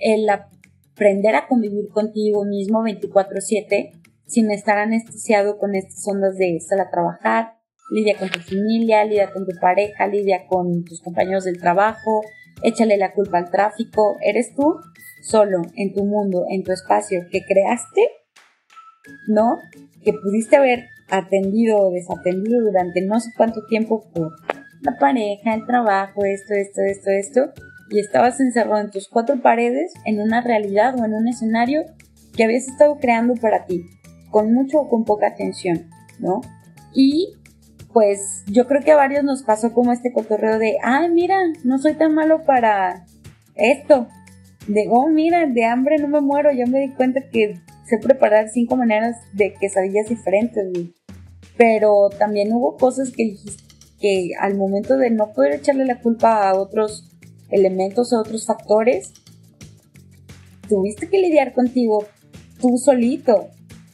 [0.00, 3.92] el aprender a convivir contigo mismo 24/7
[4.26, 7.54] sin estar anestesiado con estas ondas de sal a trabajar,
[7.90, 12.22] lidia con tu familia, lidia con tu pareja, lidia con tus compañeros del trabajo,
[12.62, 14.76] échale la culpa al tráfico, eres tú
[15.22, 18.00] solo en tu mundo, en tu espacio que creaste,
[19.28, 19.58] ¿no?
[20.02, 24.32] Que pudiste haber atendido o desatendido durante no sé cuánto tiempo por
[24.82, 27.40] la pareja, el trabajo, esto, esto, esto, esto,
[27.90, 31.82] y estabas encerrado en tus cuatro paredes en una realidad o en un escenario
[32.36, 33.86] que habías estado creando para ti,
[34.30, 35.88] con mucho o con poca atención,
[36.18, 36.40] ¿no?
[36.92, 37.34] Y
[37.94, 41.78] pues yo creo que a varios nos pasó como este cotorreo de, ay, mira, no
[41.78, 43.06] soy tan malo para
[43.54, 44.08] esto.
[44.66, 46.50] De, oh, mira, de hambre no me muero.
[46.50, 50.66] Ya me di cuenta que sé preparar cinco maneras de quesadillas diferentes.
[51.56, 53.36] Pero también hubo cosas que
[54.04, 57.10] que al momento de no poder echarle la culpa a otros
[57.48, 59.14] elementos, a otros factores,
[60.68, 62.04] tuviste que lidiar contigo
[62.60, 63.48] tú solito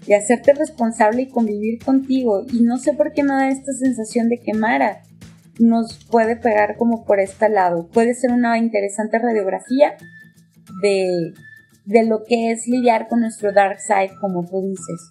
[0.09, 2.45] y hacerte responsable y convivir contigo.
[2.53, 5.03] Y no sé por qué me da esta sensación de que Mara
[5.61, 7.87] nos puede pegar como por este lado.
[7.87, 9.97] Puede ser una interesante radiografía
[10.83, 11.33] de,
[11.91, 15.09] de lo que es lidiar con nuestro dark side, como tú dices.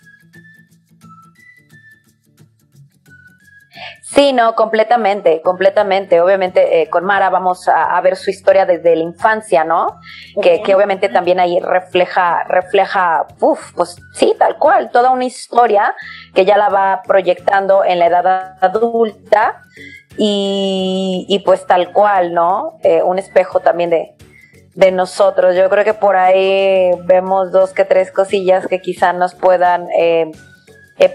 [4.02, 6.20] Sí, no, completamente, completamente.
[6.20, 10.00] Obviamente eh, con Mara vamos a, ver su historia desde la infancia, ¿no?
[10.42, 15.94] Que, que, obviamente también ahí refleja, refleja, uff, pues sí, tal cual, toda una historia
[16.34, 19.62] que ya la va proyectando en la edad adulta
[20.18, 22.80] y, y pues tal cual, ¿no?
[22.84, 24.16] Eh, un espejo también de,
[24.80, 25.56] de nosotros.
[25.58, 30.32] Yo creo que por ahí vemos dos que tres cosillas que quizá nos puedan eh,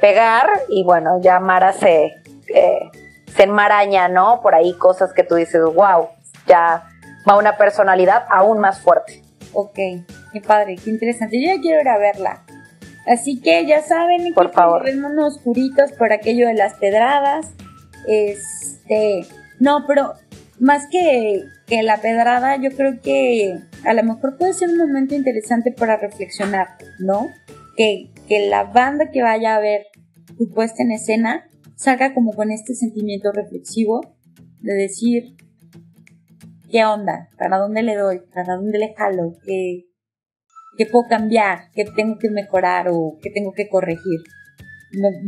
[0.01, 2.13] pegar y bueno, ya Mara se
[2.55, 2.91] eh,
[3.35, 4.41] se enmaraña, ¿no?
[4.43, 6.09] Por ahí cosas que tú dices, wow,
[6.47, 6.85] ya
[7.29, 9.23] va una personalidad aún más fuerte.
[9.53, 11.41] Ok, qué padre, qué interesante.
[11.41, 12.45] Yo ya quiero ir a verla.
[13.07, 17.51] Así que ya saben, por favor, unos oscuritos por aquello de las pedradas.
[18.07, 19.27] Este,
[19.59, 20.15] no, pero
[20.61, 25.15] más que, que la pedrada, yo creo que a lo mejor puede ser un momento
[25.15, 27.29] interesante para reflexionar, ¿no?
[27.77, 29.87] Que, que la banda que vaya a ver
[30.37, 34.01] tu puesta en escena salga como con este sentimiento reflexivo
[34.61, 35.37] de decir,
[36.71, 37.29] ¿qué onda?
[37.39, 38.21] ¿Para dónde le doy?
[38.33, 39.37] ¿Para dónde le jalo?
[39.45, 39.85] ¿Qué,
[40.77, 41.71] qué puedo cambiar?
[41.75, 44.21] ¿Qué tengo que mejorar o qué tengo que corregir?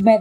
[0.02, 0.18] Me,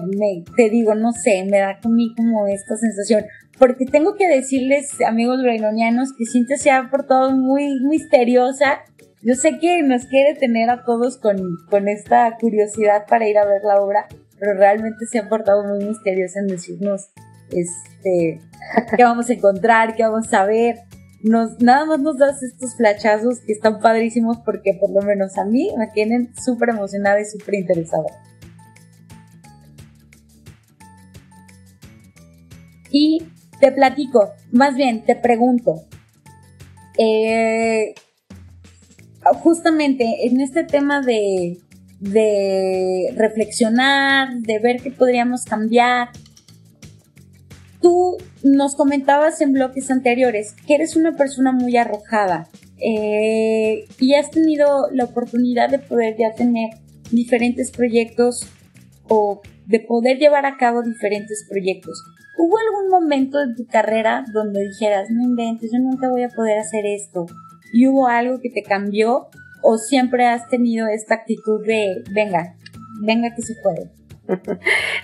[0.57, 3.25] te digo, no sé, me da conmigo como esta sensación.
[3.57, 8.81] Porque tengo que decirles, amigos brainonianos, que Cintia se ha portado muy misteriosa.
[9.21, 11.37] Yo sé que nos quiere tener a todos con,
[11.69, 14.07] con esta curiosidad para ir a ver la obra,
[14.39, 17.09] pero realmente se han portado muy misteriosos en decirnos
[17.51, 18.41] este,
[18.95, 20.75] qué vamos a encontrar, qué vamos a ver.
[21.23, 25.45] Nos, nada más nos das estos flachazos que están padrísimos porque por lo menos a
[25.45, 28.05] mí me tienen súper emocionada y súper interesada.
[32.91, 33.25] Y
[33.59, 35.85] te platico, más bien te pregunto,
[36.97, 37.93] eh,
[39.33, 41.57] justamente en este tema de,
[43.15, 46.09] reflexionar, de ver qué podríamos cambiar.
[47.81, 54.31] Tú nos comentabas en bloques anteriores que eres una persona muy arrojada eh, y has
[54.31, 56.71] tenido la oportunidad de poder ya tener
[57.11, 58.47] diferentes proyectos
[59.07, 62.01] o de poder llevar a cabo diferentes proyectos.
[62.37, 66.59] ¿Hubo algún momento en tu carrera donde dijeras, no inventes, yo nunca voy a poder
[66.59, 67.25] hacer esto?
[67.73, 69.29] ¿Y hubo algo que te cambió
[69.61, 72.55] o siempre has tenido esta actitud de, venga,
[73.01, 73.89] venga que se puede?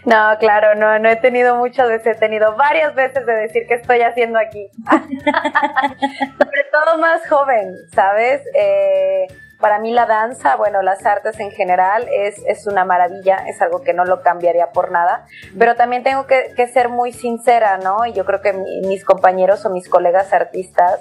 [0.05, 3.75] No, claro, no, no he tenido muchas veces, he tenido varias veces de decir qué
[3.75, 4.67] estoy haciendo aquí.
[4.89, 8.41] Sobre todo más joven, ¿sabes?
[8.55, 9.27] Eh,
[9.61, 13.81] para mí la danza, bueno, las artes en general es, es, una maravilla, es algo
[13.81, 15.25] que no lo cambiaría por nada,
[15.57, 18.05] pero también tengo que, que ser muy sincera, ¿no?
[18.05, 20.99] Y yo creo que mis compañeros o mis colegas artistas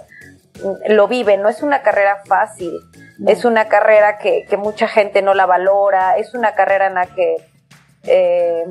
[0.62, 2.72] mm, lo viven, no es una carrera fácil.
[3.26, 7.37] Es una carrera que, mucha gente no la valora, es una carrera en la que
[8.05, 8.64] eh,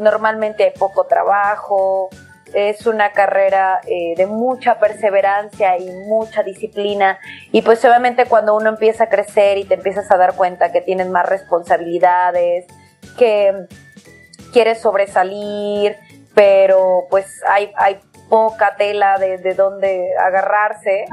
[0.00, 2.08] normalmente hay poco trabajo,
[2.56, 7.18] es una carrera eh, de mucha perseverancia y mucha disciplina.
[7.52, 10.80] Y pues obviamente cuando uno empieza a crecer y te empiezas a dar cuenta que
[10.80, 12.66] tienes más responsabilidades,
[13.18, 13.66] que
[14.52, 15.96] quieres sobresalir,
[16.34, 18.00] pero pues hay, hay
[18.30, 21.04] poca tela de, de dónde agarrarse,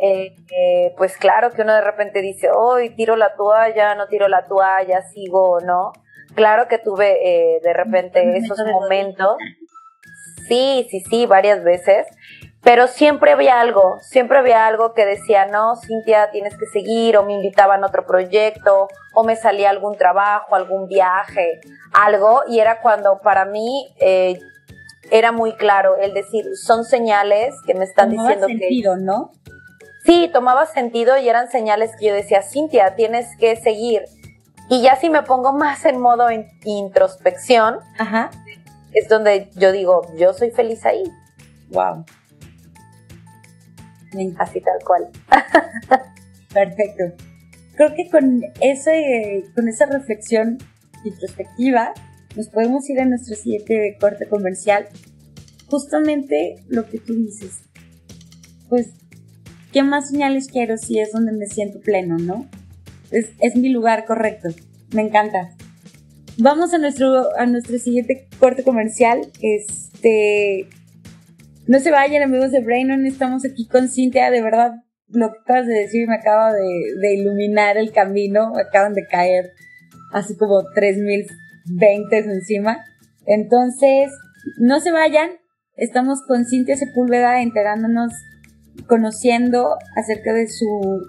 [0.00, 4.28] eh, eh, pues claro que uno de repente dice, hoy tiro la toalla, no tiro
[4.28, 5.92] la toalla, sigo, ¿no?
[6.34, 9.36] Claro que tuve eh, de repente esos momentos,
[10.46, 12.06] sí, sí, sí, varias veces,
[12.62, 17.24] pero siempre había algo, siempre había algo que decía, no, Cintia, tienes que seguir, o
[17.24, 21.60] me invitaban a otro proyecto, o me salía algún trabajo, algún viaje,
[21.92, 24.40] algo, y era cuando para mí eh,
[25.10, 29.02] era muy claro el decir, son señales que me están diciendo sentido, que...
[29.02, 29.30] ¿no?
[30.06, 34.04] sí, tomaba sentido y eran señales que yo decía, Cintia, tienes que seguir.
[34.68, 36.28] Y ya si me pongo más en modo
[36.64, 38.30] introspección, Ajá.
[38.96, 41.04] Es donde yo digo, yo soy feliz ahí.
[41.68, 42.04] Wow.
[44.38, 45.10] Así tal cual.
[46.54, 47.24] Perfecto.
[47.76, 50.56] Creo que con, ese, con esa reflexión
[51.04, 51.92] introspectiva
[52.36, 54.88] nos podemos ir a nuestro siguiente corte comercial.
[55.68, 57.64] Justamente lo que tú dices.
[58.70, 58.94] Pues,
[59.72, 62.48] ¿qué más señales quiero si es donde me siento pleno, no?
[63.10, 64.48] Es, es mi lugar correcto.
[64.94, 65.54] Me encanta.
[66.38, 69.22] Vamos a nuestro, a nuestro siguiente corte comercial.
[69.40, 70.68] Este.
[71.66, 73.06] No se vayan, amigos de Brainon.
[73.06, 74.30] Estamos aquí con Cintia.
[74.30, 78.52] De verdad, lo que acabas de decir me acaba de, iluminar el camino.
[78.54, 79.52] Me acaban de caer
[80.12, 82.84] así como 3020 encima.
[83.24, 84.10] Entonces,
[84.58, 85.30] no se vayan.
[85.74, 88.12] Estamos con Cintia Sepúlveda enterándonos,
[88.86, 91.00] conociendo acerca de su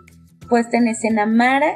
[0.50, 1.76] puesta en escena Mara.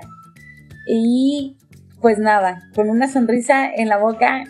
[0.88, 1.58] Y
[2.02, 4.44] pues nada, con una sonrisa en la boca,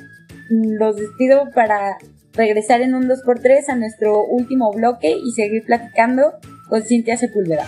[0.49, 1.97] los despido para
[2.33, 6.33] regresar en un 2x3 a nuestro último bloque y seguir platicando
[6.69, 7.67] con Cintia Sepúlveda.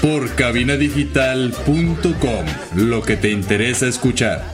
[0.00, 2.46] por cabinadigital.com.
[2.74, 4.44] Lo que te interesa escuchar.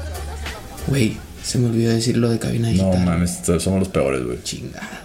[0.86, 2.90] Güey, se me olvidó decir lo de cabina digital.
[2.90, 4.42] No mames, somos los peores, güey.
[4.42, 5.04] Chingado.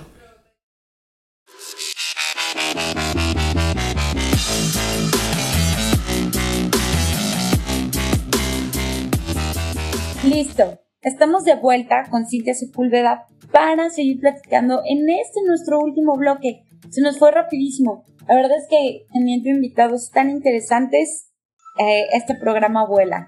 [10.23, 10.79] Listo.
[11.01, 16.63] Estamos de vuelta con Cintia Sepúlveda para seguir platicando en este nuestro último bloque.
[16.89, 18.03] Se nos fue rapidísimo.
[18.29, 21.31] La verdad es que teniendo invitados tan interesantes,
[21.79, 23.27] eh, este programa vuela.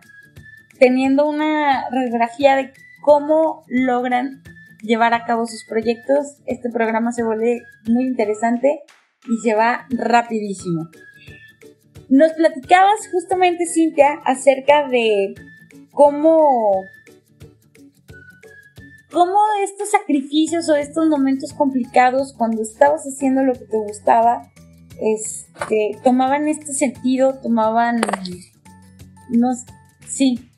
[0.77, 2.71] Teniendo una radiografía de
[3.03, 4.43] cómo logran
[4.83, 8.81] llevar a cabo sus proyectos, este programa se vuelve muy interesante
[9.27, 10.87] y se va rapidísimo.
[12.09, 15.33] Nos platicabas justamente, Cintia, acerca de
[15.91, 16.83] cómo
[19.11, 24.51] cómo estos sacrificios o estos momentos complicados cuando estabas haciendo lo que te gustaba,
[24.99, 28.01] este, tomaban este sentido, tomaban,
[29.29, 29.49] no,
[30.07, 30.49] sí,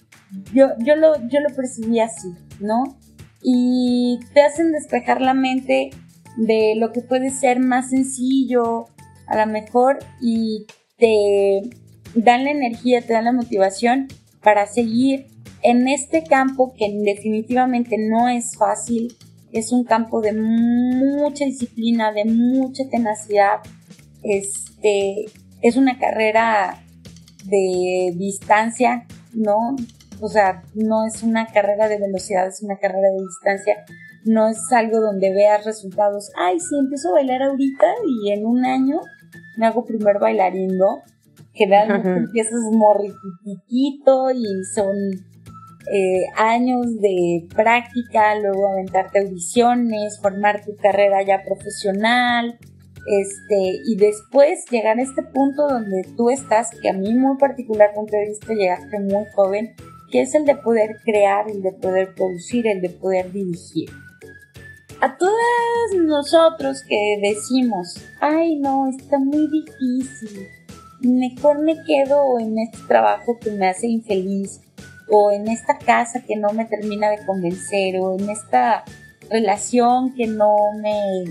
[0.54, 1.50] yo, yo, lo, yo lo
[2.02, 2.98] así, ¿no?
[3.42, 5.92] Y te hacen despejar la mente
[6.38, 8.88] de lo que puede ser más sencillo,
[9.28, 10.66] a lo mejor, y
[10.98, 11.62] te
[12.16, 14.08] dan la energía, te dan la motivación
[14.42, 15.28] para seguir
[15.62, 19.16] en este campo que definitivamente no es fácil,
[19.52, 23.60] es un campo de mucha disciplina, de mucha tenacidad,
[24.24, 25.26] este,
[25.62, 26.84] es una carrera
[27.46, 29.76] de distancia, ¿no?
[30.22, 33.84] O sea, no es una carrera de velocidad, es una carrera de distancia.
[34.26, 36.32] No es algo donde veas resultados.
[36.38, 39.02] Ay, sí, empiezo a bailar ahorita y en un año
[39.58, 41.02] me hago primer bailarín, ¿no?
[41.54, 44.96] Generalmente empiezas morritiquito y son
[45.92, 52.58] eh, años de práctica, luego aventarte audiciones, formar tu carrera ya profesional,
[53.06, 57.94] este, y después llegar a este punto donde tú estás, que a mí muy particular
[57.94, 59.76] punto de llegaste muy joven,
[60.12, 63.90] que es el de poder crear, el de poder producir, el de poder dirigir.
[65.02, 65.34] A todos
[65.98, 70.48] nosotros que decimos, ay no, está muy difícil,
[71.02, 74.62] mejor me quedo en este trabajo que me hace infeliz,
[75.10, 78.86] o en esta casa que no me termina de convencer, o en esta
[79.30, 81.26] relación que no me,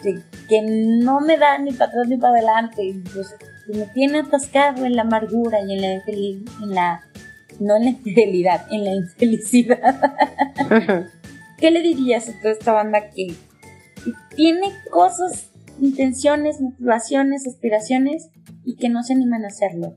[0.00, 3.34] este, que no me da ni para atrás ni para adelante, pues,
[3.66, 7.04] que me tiene atascado en la amargura y en la en la,
[7.58, 10.00] no en la infidelidad, en la infelicidad.
[11.58, 13.28] ¿Qué le dirías a toda esta banda que,
[14.04, 18.30] que tiene cosas, intenciones, motivaciones, aspiraciones
[18.64, 19.96] y que no se animan a hacerlo?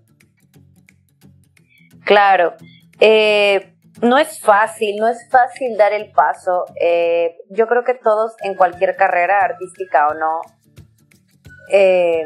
[2.04, 2.56] Claro.
[3.00, 3.73] Eh,
[4.04, 6.66] no es fácil, no es fácil dar el paso.
[6.80, 10.42] Eh, yo creo que todos en cualquier carrera artística o no,
[11.72, 12.26] eh,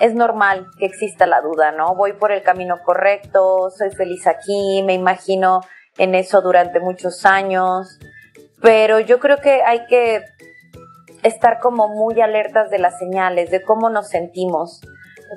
[0.00, 1.94] es normal que exista la duda, ¿no?
[1.94, 5.60] Voy por el camino correcto, soy feliz aquí, me imagino
[5.98, 7.98] en eso durante muchos años,
[8.62, 10.24] pero yo creo que hay que
[11.22, 14.80] estar como muy alertas de las señales, de cómo nos sentimos.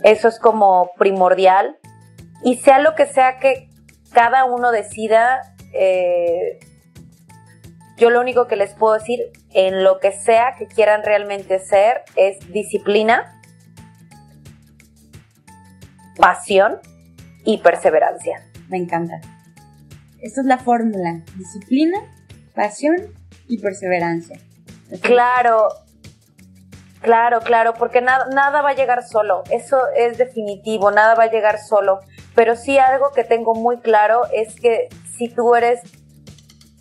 [0.03, 1.77] Eso es como primordial.
[2.43, 3.69] Y sea lo que sea que
[4.13, 5.41] cada uno decida,
[5.73, 6.59] eh,
[7.97, 12.03] yo lo único que les puedo decir, en lo que sea que quieran realmente ser,
[12.15, 13.41] es disciplina,
[16.15, 16.79] pasión
[17.43, 18.43] y perseverancia.
[18.69, 19.19] Me encanta.
[20.21, 21.21] Esta es la fórmula.
[21.37, 21.97] Disciplina,
[22.53, 22.95] pasión
[23.47, 24.39] y perseverancia.
[25.01, 25.69] Claro,
[27.01, 29.43] claro, claro, porque nada, nada va a llegar solo.
[29.49, 31.99] Eso es definitivo, nada va a llegar solo.
[32.35, 35.81] Pero sí algo que tengo muy claro es que si tú eres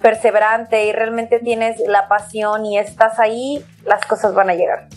[0.01, 4.89] perseverante y realmente tienes la pasión y estás ahí, las cosas van a llegar.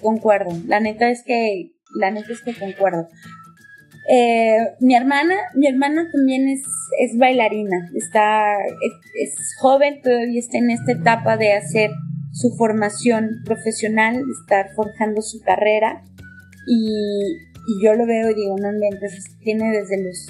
[0.00, 0.50] Concuerdo.
[0.66, 3.08] La neta es que, la neta es que concuerdo.
[4.08, 6.62] Eh, mi hermana, mi hermana también es,
[7.00, 8.56] es bailarina, está,
[9.20, 11.90] es, joven, todavía está en esta etapa de hacer
[12.32, 16.02] su formación profesional, estar forjando su carrera
[16.66, 17.50] y,
[17.84, 20.26] yo lo veo y digo, no entonces tiene desde los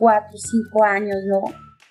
[0.00, 1.42] cuatro, cinco años, ¿no?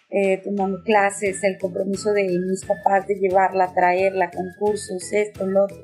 [0.09, 5.77] Eh, tomando clases, el compromiso de mis papás de llevarla, traerla concursos, esto, lo otro,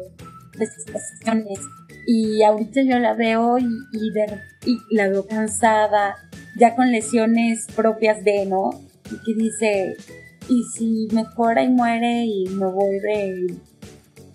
[0.59, 1.59] exposiciones.
[2.07, 6.15] Y ahorita yo la veo y, y, la veo cansada,
[6.57, 8.71] ya con lesiones propias de, ¿no?
[9.11, 9.95] Y que dice,
[10.49, 13.55] y si mejora y muere y me voy de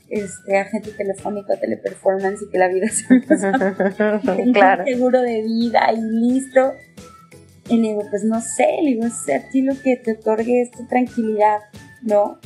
[0.08, 3.22] este agente telefónico teleperformance y que la vida se me
[4.52, 4.84] claro.
[4.84, 6.72] seguro de vida y listo
[7.70, 10.60] y le digo, pues no sé, le digo, es a ti lo que te otorgue
[10.60, 11.60] esta tranquilidad,
[12.02, 12.38] ¿no?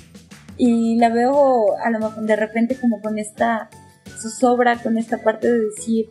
[0.59, 3.71] Y la veo a lo mejor de repente como con esta
[4.19, 6.07] zozobra, con esta parte de decir,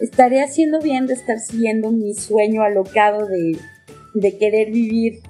[0.00, 3.56] estaré haciendo bien de estar siguiendo mi sueño alocado de,
[4.14, 5.20] de querer vivir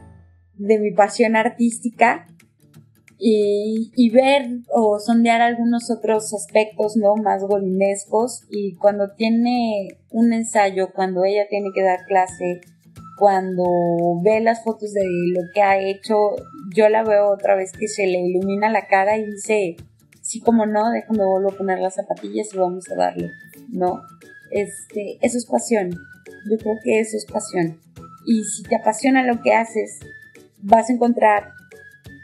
[0.54, 2.26] de mi pasión artística
[3.18, 8.44] y, y, ver o sondear algunos otros aspectos no más golinescos.
[8.48, 12.60] Y cuando tiene un ensayo, cuando ella tiene que dar clase,
[13.18, 13.64] cuando
[14.22, 16.36] ve las fotos de lo que ha hecho,
[16.74, 19.76] yo la veo otra vez que se le ilumina la cara y dice,
[20.22, 23.30] sí como no, déjame vuelvo a poner las zapatillas y vamos a darle,
[23.70, 24.02] ¿no?
[24.50, 27.80] Este, eso es pasión, yo creo que eso es pasión.
[28.26, 29.98] Y si te apasiona lo que haces,
[30.62, 31.52] vas a encontrar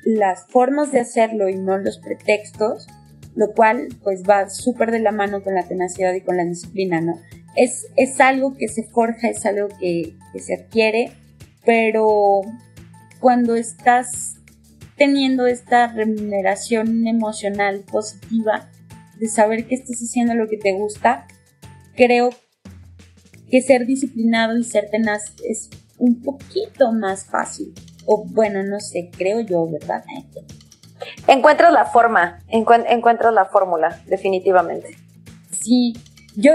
[0.05, 2.87] las formas de hacerlo y no los pretextos,
[3.35, 7.01] lo cual pues va súper de la mano con la tenacidad y con la disciplina,
[7.01, 7.19] ¿no?
[7.57, 11.13] Es, es algo que se forja, es algo que, que se adquiere,
[11.65, 12.43] pero
[13.21, 14.37] cuando estás
[14.97, 18.71] teniendo esta remuneración emocional positiva
[19.19, 21.27] de saber que estás haciendo lo que te gusta,
[21.97, 22.31] creo
[23.51, 27.73] que ser disciplinado y ser tenaz es un poquito más fácil.
[28.07, 30.05] O bueno, no sé, creo yo, ¿verdad?
[31.27, 34.97] Encuentras la forma, encuentras la fórmula, definitivamente.
[35.51, 35.95] Sí,
[36.37, 36.53] yo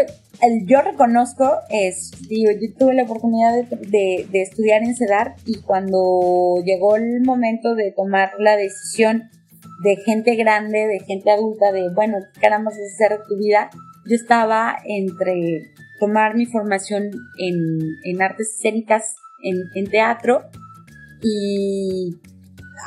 [0.65, 6.95] yo reconozco, es, digo, yo tuve la oportunidad de, estudiar en CEDAR y cuando llegó
[6.95, 9.29] el momento de tomar la decisión
[9.83, 13.69] de gente grande, de gente adulta, de, bueno, ¿qué caramba hacer tu vida?
[14.09, 20.43] Yo estaba entre tomar mi formación en, artes escénicas, en, en teatro
[21.21, 22.15] y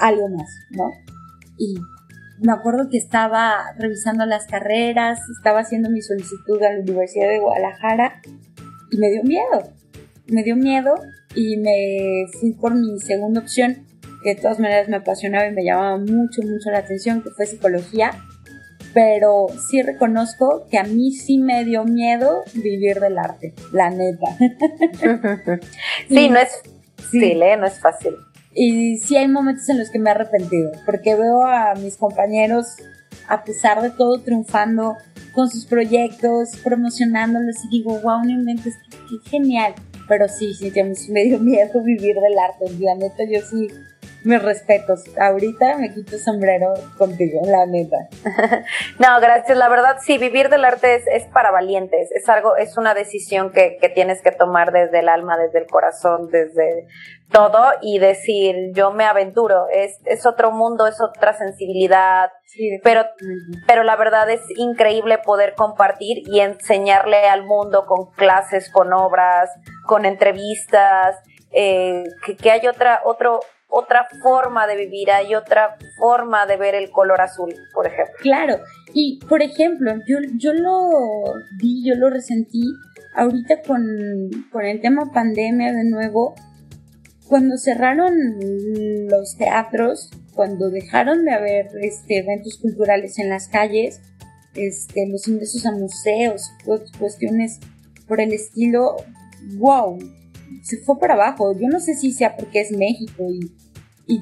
[0.00, 0.90] algo más, ¿no?
[1.58, 1.74] Y
[2.42, 7.38] me acuerdo que estaba revisando las carreras, estaba haciendo mi solicitud a la Universidad de
[7.38, 8.20] Guadalajara
[8.90, 9.72] y me dio miedo.
[10.26, 10.94] Me dio miedo
[11.34, 13.86] y me fui por mi segunda opción,
[14.22, 17.46] que de todas maneras me apasionaba y me llamaba mucho, mucho la atención, que fue
[17.46, 18.10] psicología.
[18.94, 24.26] Pero sí reconozco que a mí sí me dio miedo vivir del arte, la neta.
[26.08, 26.60] sí, no es
[27.10, 27.56] sí, ¿eh?
[27.56, 28.14] no es fácil.
[28.54, 32.76] Y sí hay momentos en los que me he arrepentido, porque veo a mis compañeros,
[33.28, 34.96] a pesar de todo, triunfando
[35.32, 38.74] con sus proyectos, promocionándolos y digo, wow, no inventes,
[39.08, 39.74] qué, genial.
[40.08, 42.66] Pero sí, sí, a mí sí me dio miedo vivir del arte.
[42.78, 43.68] La neta, yo sí
[44.24, 45.04] mis respetos.
[45.18, 47.96] Ahorita me quito el sombrero contigo, la neta.
[48.98, 49.56] no, gracias.
[49.56, 52.10] La verdad, sí, vivir del arte es, es para valientes.
[52.12, 55.66] Es algo, es una decisión que, que, tienes que tomar desde el alma, desde el
[55.66, 56.86] corazón, desde
[57.32, 59.66] todo y decir, yo me aventuro.
[59.72, 62.30] Es, es otro mundo, es otra sensibilidad.
[62.84, 63.06] pero,
[63.66, 69.50] pero la verdad es increíble poder compartir y enseñarle al mundo con clases, con obras,
[69.86, 71.16] con entrevistas,
[71.52, 73.40] eh, que, que hay otra, otro,
[73.74, 78.14] otra forma de vivir, hay otra forma de ver el color azul, por ejemplo.
[78.20, 78.58] Claro,
[78.92, 80.90] y por ejemplo, yo, yo lo
[81.58, 82.62] vi, yo lo resentí
[83.14, 83.82] ahorita con,
[84.50, 86.34] con el tema pandemia de nuevo,
[87.26, 88.12] cuando cerraron
[89.08, 94.02] los teatros, cuando dejaron de haber este, eventos culturales en las calles,
[94.54, 96.50] este, los ingresos a museos,
[96.98, 97.58] cuestiones
[98.06, 98.96] por el estilo,
[99.56, 99.98] wow,
[100.62, 101.52] se fue para abajo.
[101.58, 104.20] Yo no sé si sea porque es México y,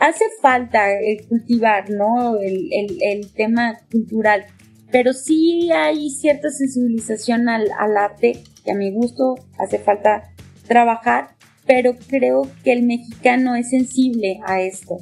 [0.00, 0.86] hace falta
[1.28, 2.36] cultivar, ¿no?
[2.36, 2.68] El,
[3.00, 4.44] el, tema cultural,
[4.90, 10.32] pero sí hay cierta sensibilización al, al arte que a mi gusto hace falta
[10.66, 14.98] trabajar, pero creo que el mexicano es sensible a esto,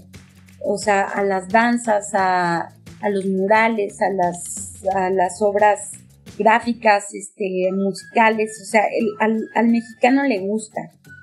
[0.63, 2.69] o sea, a las danzas, a,
[3.01, 5.93] a los murales, a las, a las obras
[6.39, 8.83] gráficas, este, musicales, o sea,
[9.21, 10.81] al, al, mexicano le gusta.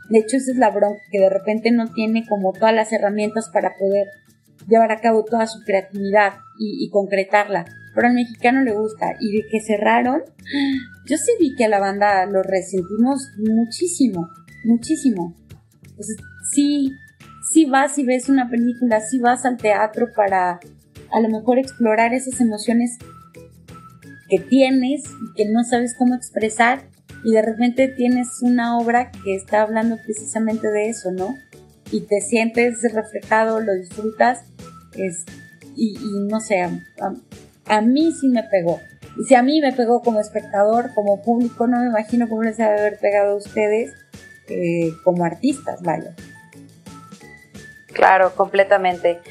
[0.10, 3.50] De hecho, esa es la bronca, que de repente no tiene como todas las herramientas
[3.54, 4.08] para poder
[4.68, 7.66] llevar a cabo toda su creatividad y, concretarla.
[7.96, 9.14] Pero al mexicano le gusta.
[9.20, 10.22] Y de que cerraron,
[11.06, 14.28] yo sí vi que a la banda lo resentimos muchísimo,
[14.66, 15.36] muchísimo.
[15.84, 16.18] Entonces,
[16.52, 16.92] sí,
[17.52, 20.60] sí vas y ves una película, sí vas al teatro para
[21.12, 22.98] a lo mejor explorar esas emociones
[24.34, 25.04] que tienes
[25.36, 26.82] que no sabes cómo expresar
[27.24, 31.36] y de repente tienes una obra que está hablando precisamente de eso, ¿no?
[31.92, 34.46] Y te sientes reflejado, lo disfrutas
[34.96, 35.26] es,
[35.76, 35.96] y,
[36.28, 38.80] no sé, a, mí sí me pegó.
[39.20, 42.58] Y si a mí me pegó como espectador, como público, no me imagino cómo les
[42.58, 43.94] debe haber pegado a ustedes
[44.50, 46.16] eh, como artistas, vaya.
[47.94, 49.22] Claro, completamente.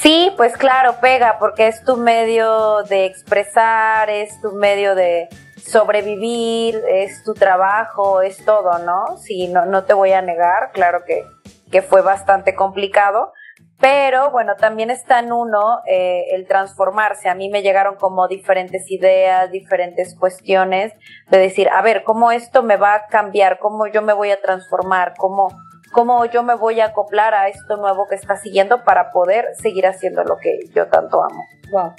[0.00, 6.82] Sí, pues claro, pega, porque es tu medio de expresar, es tu medio de sobrevivir,
[6.88, 9.18] es tu trabajo, es todo, ¿no?
[9.18, 11.24] Sí, no, no te voy a negar, claro que,
[11.70, 13.32] que fue bastante complicado,
[13.80, 17.30] pero bueno, también está en uno eh, el transformarse.
[17.30, 20.92] A mí me llegaron como diferentes ideas, diferentes cuestiones
[21.30, 23.58] de decir, a ver, ¿cómo esto me va a cambiar?
[23.58, 25.14] ¿Cómo yo me voy a transformar?
[25.16, 25.48] ¿Cómo,
[25.92, 29.86] cómo yo me voy a acoplar a esto nuevo que está siguiendo para poder seguir
[29.86, 31.44] haciendo lo que yo tanto amo.
[31.72, 31.92] Wow.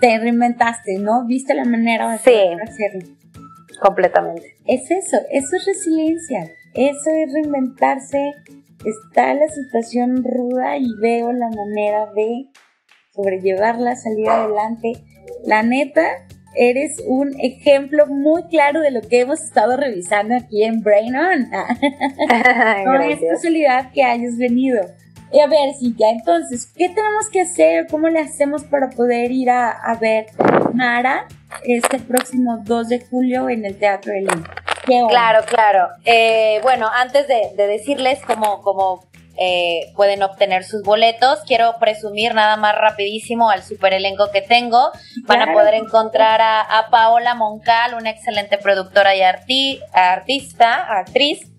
[0.00, 1.24] Te reinventaste, ¿no?
[1.26, 2.64] Viste la manera de hacerlo.
[3.80, 4.56] Completamente.
[4.66, 8.32] Es eso, eso es resiliencia, eso es reinventarse.
[8.84, 12.50] Está la situación ruda y veo la manera de
[13.14, 14.92] sobrellevarla, salir adelante.
[15.44, 20.82] La neta, eres un ejemplo muy claro de lo que hemos estado revisando aquí en
[20.82, 21.50] Brain On.
[22.84, 24.80] no es casualidad que hayas venido.
[25.32, 27.88] Y a ver, Cintia, entonces, ¿qué tenemos que hacer?
[27.90, 30.26] ¿Cómo le hacemos para poder ir a, ver
[30.74, 31.26] Mara
[31.64, 34.48] este próximo 2 de julio en el Teatro de Lima?
[35.08, 35.88] Claro, claro.
[36.04, 39.02] Eh, bueno, antes de, de decirles cómo, cómo
[39.36, 41.40] eh, pueden obtener sus boletos.
[41.46, 44.90] Quiero presumir nada más rapidísimo al super elenco que tengo.
[45.24, 51.50] Van a poder encontrar a, Paola Moncal, una excelente productora y artista, actriz.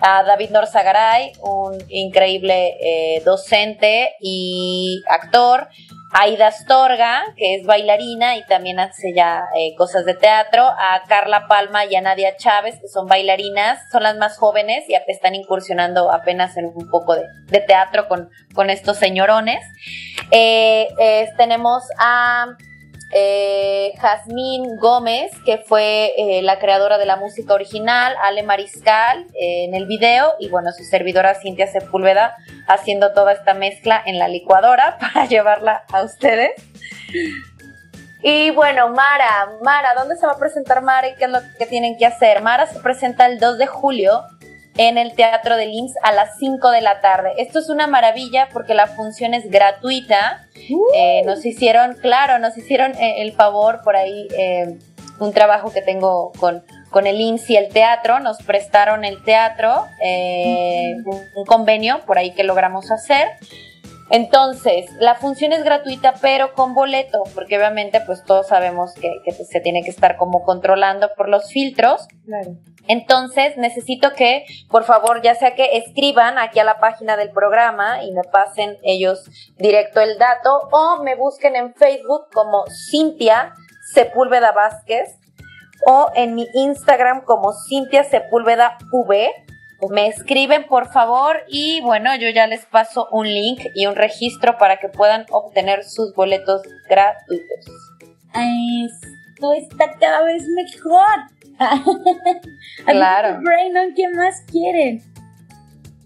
[0.00, 5.68] A David Norzagaray, un increíble eh, docente y actor.
[6.16, 11.48] Aida Astorga, que es bailarina y también hace ya eh, cosas de teatro, a Carla
[11.48, 16.12] Palma y a Nadia Chávez, que son bailarinas, son las más jóvenes y están incursionando
[16.12, 19.58] apenas en un poco de, teatro con, estos señorones.
[20.30, 20.86] Eh,
[21.36, 22.46] tenemos a
[23.14, 29.64] eh, Jazmín Gómez, que fue eh, la creadora de la música original, Ale Mariscal eh,
[29.66, 32.36] en el video, y bueno, su servidora Cintia Sepúlveda
[32.66, 36.50] haciendo toda esta mezcla en la licuadora para llevarla a ustedes.
[38.22, 41.66] Y bueno, Mara, Mara, ¿dónde se va a presentar Mara y qué es lo que
[41.66, 42.42] tienen que hacer?
[42.42, 44.22] Mara se presenta el 2 de julio
[44.76, 47.32] en el Teatro de IMSS a las 5 de la tarde.
[47.38, 50.46] Esto es una maravilla porque la función es gratuita.
[50.94, 54.78] Eh, nos hicieron, claro, nos hicieron eh, el favor por ahí, eh,
[55.20, 59.86] un trabajo que tengo con, con el IMSS y el teatro, nos prestaron el teatro,
[60.00, 63.28] un, convenio por ahí que logramos hacer.
[64.10, 69.32] Entonces, la función es gratuita, pero con boleto, porque obviamente pues todos sabemos que, que
[69.32, 72.06] se tiene que estar como controlando por los filtros.
[72.26, 72.56] Claro.
[72.86, 78.02] Entonces necesito que, por favor, ya sea que escriban aquí a la página del programa
[78.02, 79.24] y me pasen ellos
[79.56, 83.54] directo el dato o me busquen en Facebook como Cintia
[83.92, 85.18] Sepúlveda Vázquez
[85.86, 89.30] o en mi Instagram como Cintia Sepúlveda V.
[89.90, 94.56] Me escriben por favor y bueno, yo ya les paso un link y un registro
[94.56, 97.66] para que puedan obtener sus boletos gratuitos.
[99.34, 101.33] Esto está cada vez mejor.
[102.86, 103.40] claro.
[103.42, 105.02] Brain ¿qué más quieren?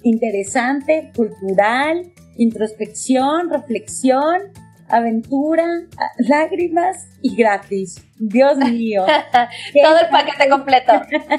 [0.03, 4.53] Interesante, cultural, introspección, reflexión,
[4.89, 5.67] aventura,
[6.19, 8.05] lágrimas y gratis.
[8.19, 9.05] Dios mío.
[9.83, 10.93] Todo el paquete completo.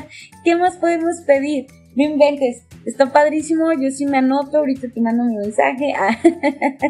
[0.43, 1.67] ¿Qué más podemos pedir?
[1.95, 2.65] no inventes.
[2.85, 5.93] Está padrísimo, yo sí me anoto, ahorita te mando mi mensaje.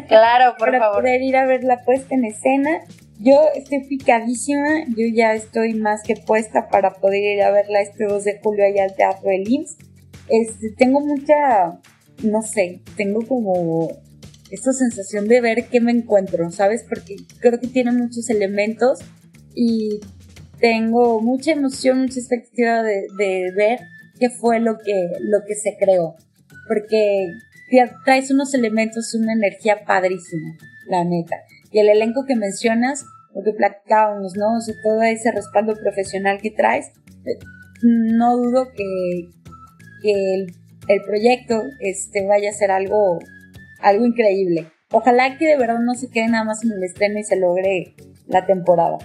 [0.08, 1.02] Claro, por para favor.
[1.02, 2.80] poder ir a ver la puesta en escena.
[3.22, 8.06] Yo estoy picadísima, yo ya estoy más que puesta para poder ir a verla este
[8.06, 9.76] 2 de julio allá al Teatro del IMSS.
[10.28, 11.78] Este, tengo mucha,
[12.22, 13.90] no sé, tengo como
[14.50, 16.82] esta sensación de ver qué me encuentro, ¿sabes?
[16.88, 19.00] Porque creo que tiene muchos elementos
[19.54, 20.00] y
[20.58, 23.80] tengo mucha emoción, mucha expectativa de, de ver
[24.18, 26.14] qué fue lo que, lo que se creó.
[26.66, 27.26] Porque
[28.06, 30.56] traes unos elementos, una energía padrísima,
[30.88, 31.36] la neta.
[31.70, 33.04] Y el elenco que mencionas,
[33.34, 34.56] lo que platicábamos, ¿no?
[34.56, 36.88] O sea, todo ese respaldo profesional que traes,
[37.24, 37.38] eh,
[37.82, 39.28] no dudo que,
[40.02, 43.18] el proyecto este, vaya a ser algo,
[43.80, 44.66] algo increíble.
[44.90, 47.94] Ojalá que de verdad no se quede nada más en el estreno y se logre
[48.26, 48.98] la temporada.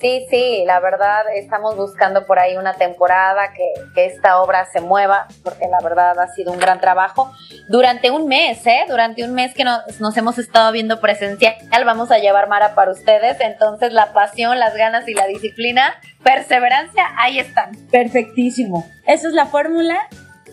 [0.00, 3.64] Sí, sí, la verdad estamos buscando por ahí una temporada que,
[3.96, 7.32] que, esta obra se mueva, porque la verdad ha sido un gran trabajo.
[7.68, 8.84] Durante un mes, ¿eh?
[8.88, 12.92] Durante un mes que nos, nos hemos estado viendo presencial, vamos a llevar Mara para
[12.92, 17.72] ustedes, entonces la pasión, las ganas y la disciplina, perseverancia, ahí están.
[17.90, 18.88] Perfectísimo.
[19.04, 19.98] Esa es la fórmula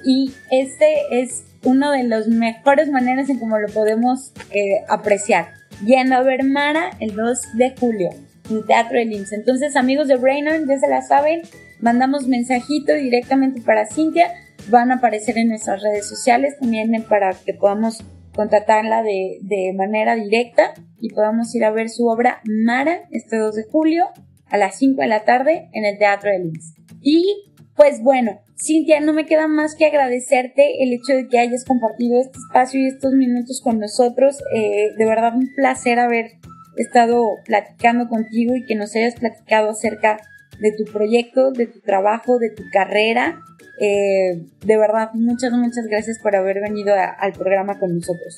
[0.04, 5.54] y este es una de las mejores maneras en cómo lo podemos eh, apreciar.
[5.84, 8.10] Yendo a ver Mara el 2 de julio
[8.50, 9.34] en Teatro del IMSS.
[9.34, 11.42] Entonces, amigos de Brainon, ya se la saben,
[11.80, 14.32] mandamos mensajito directamente para Cintia,
[14.70, 18.04] van a aparecer en nuestras redes sociales también para que podamos
[18.36, 23.56] contratarla de, de manera directa y podamos ir a ver su obra Mara este 2
[23.56, 24.06] de julio
[24.48, 26.76] a las 5 de la tarde en el Teatro del IMSS.
[27.02, 31.66] Y pues bueno, Cintia, no me queda más que agradecerte el hecho de que hayas
[31.66, 34.38] compartido este espacio y estos minutos con nosotros.
[34.54, 36.32] Eh, de verdad un placer haber
[36.78, 40.18] estado platicando contigo y que nos hayas platicado acerca
[40.60, 43.42] de tu proyecto, de tu trabajo, de tu carrera.
[43.80, 48.38] Eh, de verdad, muchas, muchas gracias por haber venido a, al programa con nosotros.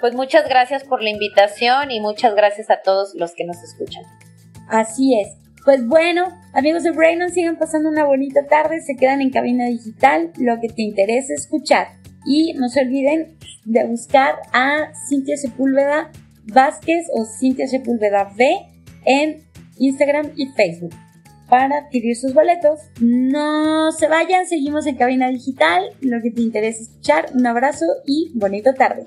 [0.00, 4.04] Pues muchas gracias por la invitación y muchas gracias a todos los que nos escuchan.
[4.68, 5.34] Así es.
[5.64, 10.30] Pues bueno, amigos de Brainon, sigan pasando una bonita tarde, se quedan en cabina digital,
[10.36, 11.88] lo que te interesa escuchar.
[12.26, 16.10] Y no se olviden de buscar a Cintia Sepúlveda
[16.46, 18.46] Vázquez o Cintia Sepúlveda V
[19.04, 19.42] en
[19.78, 20.94] Instagram y Facebook
[21.48, 22.80] para adquirir sus boletos.
[23.00, 27.26] No se vayan, seguimos en cabina digital, lo que te interesa escuchar.
[27.34, 29.06] Un abrazo y bonita tarde.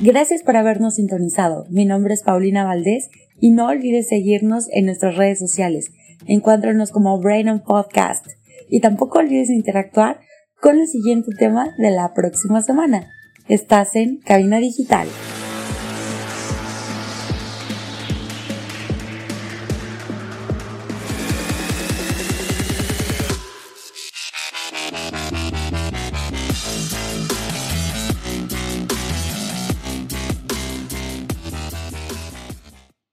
[0.00, 1.64] Gracias por habernos sintonizado.
[1.70, 3.08] Mi nombre es Paulina Valdés
[3.40, 5.92] y no olvides seguirnos en nuestras redes sociales.
[6.26, 8.26] Encuéntranos como Brain on Podcast.
[8.68, 10.20] Y tampoco olvides interactuar
[10.60, 13.06] con el siguiente tema de la próxima semana.
[13.48, 15.06] Estás en Cabina Digital.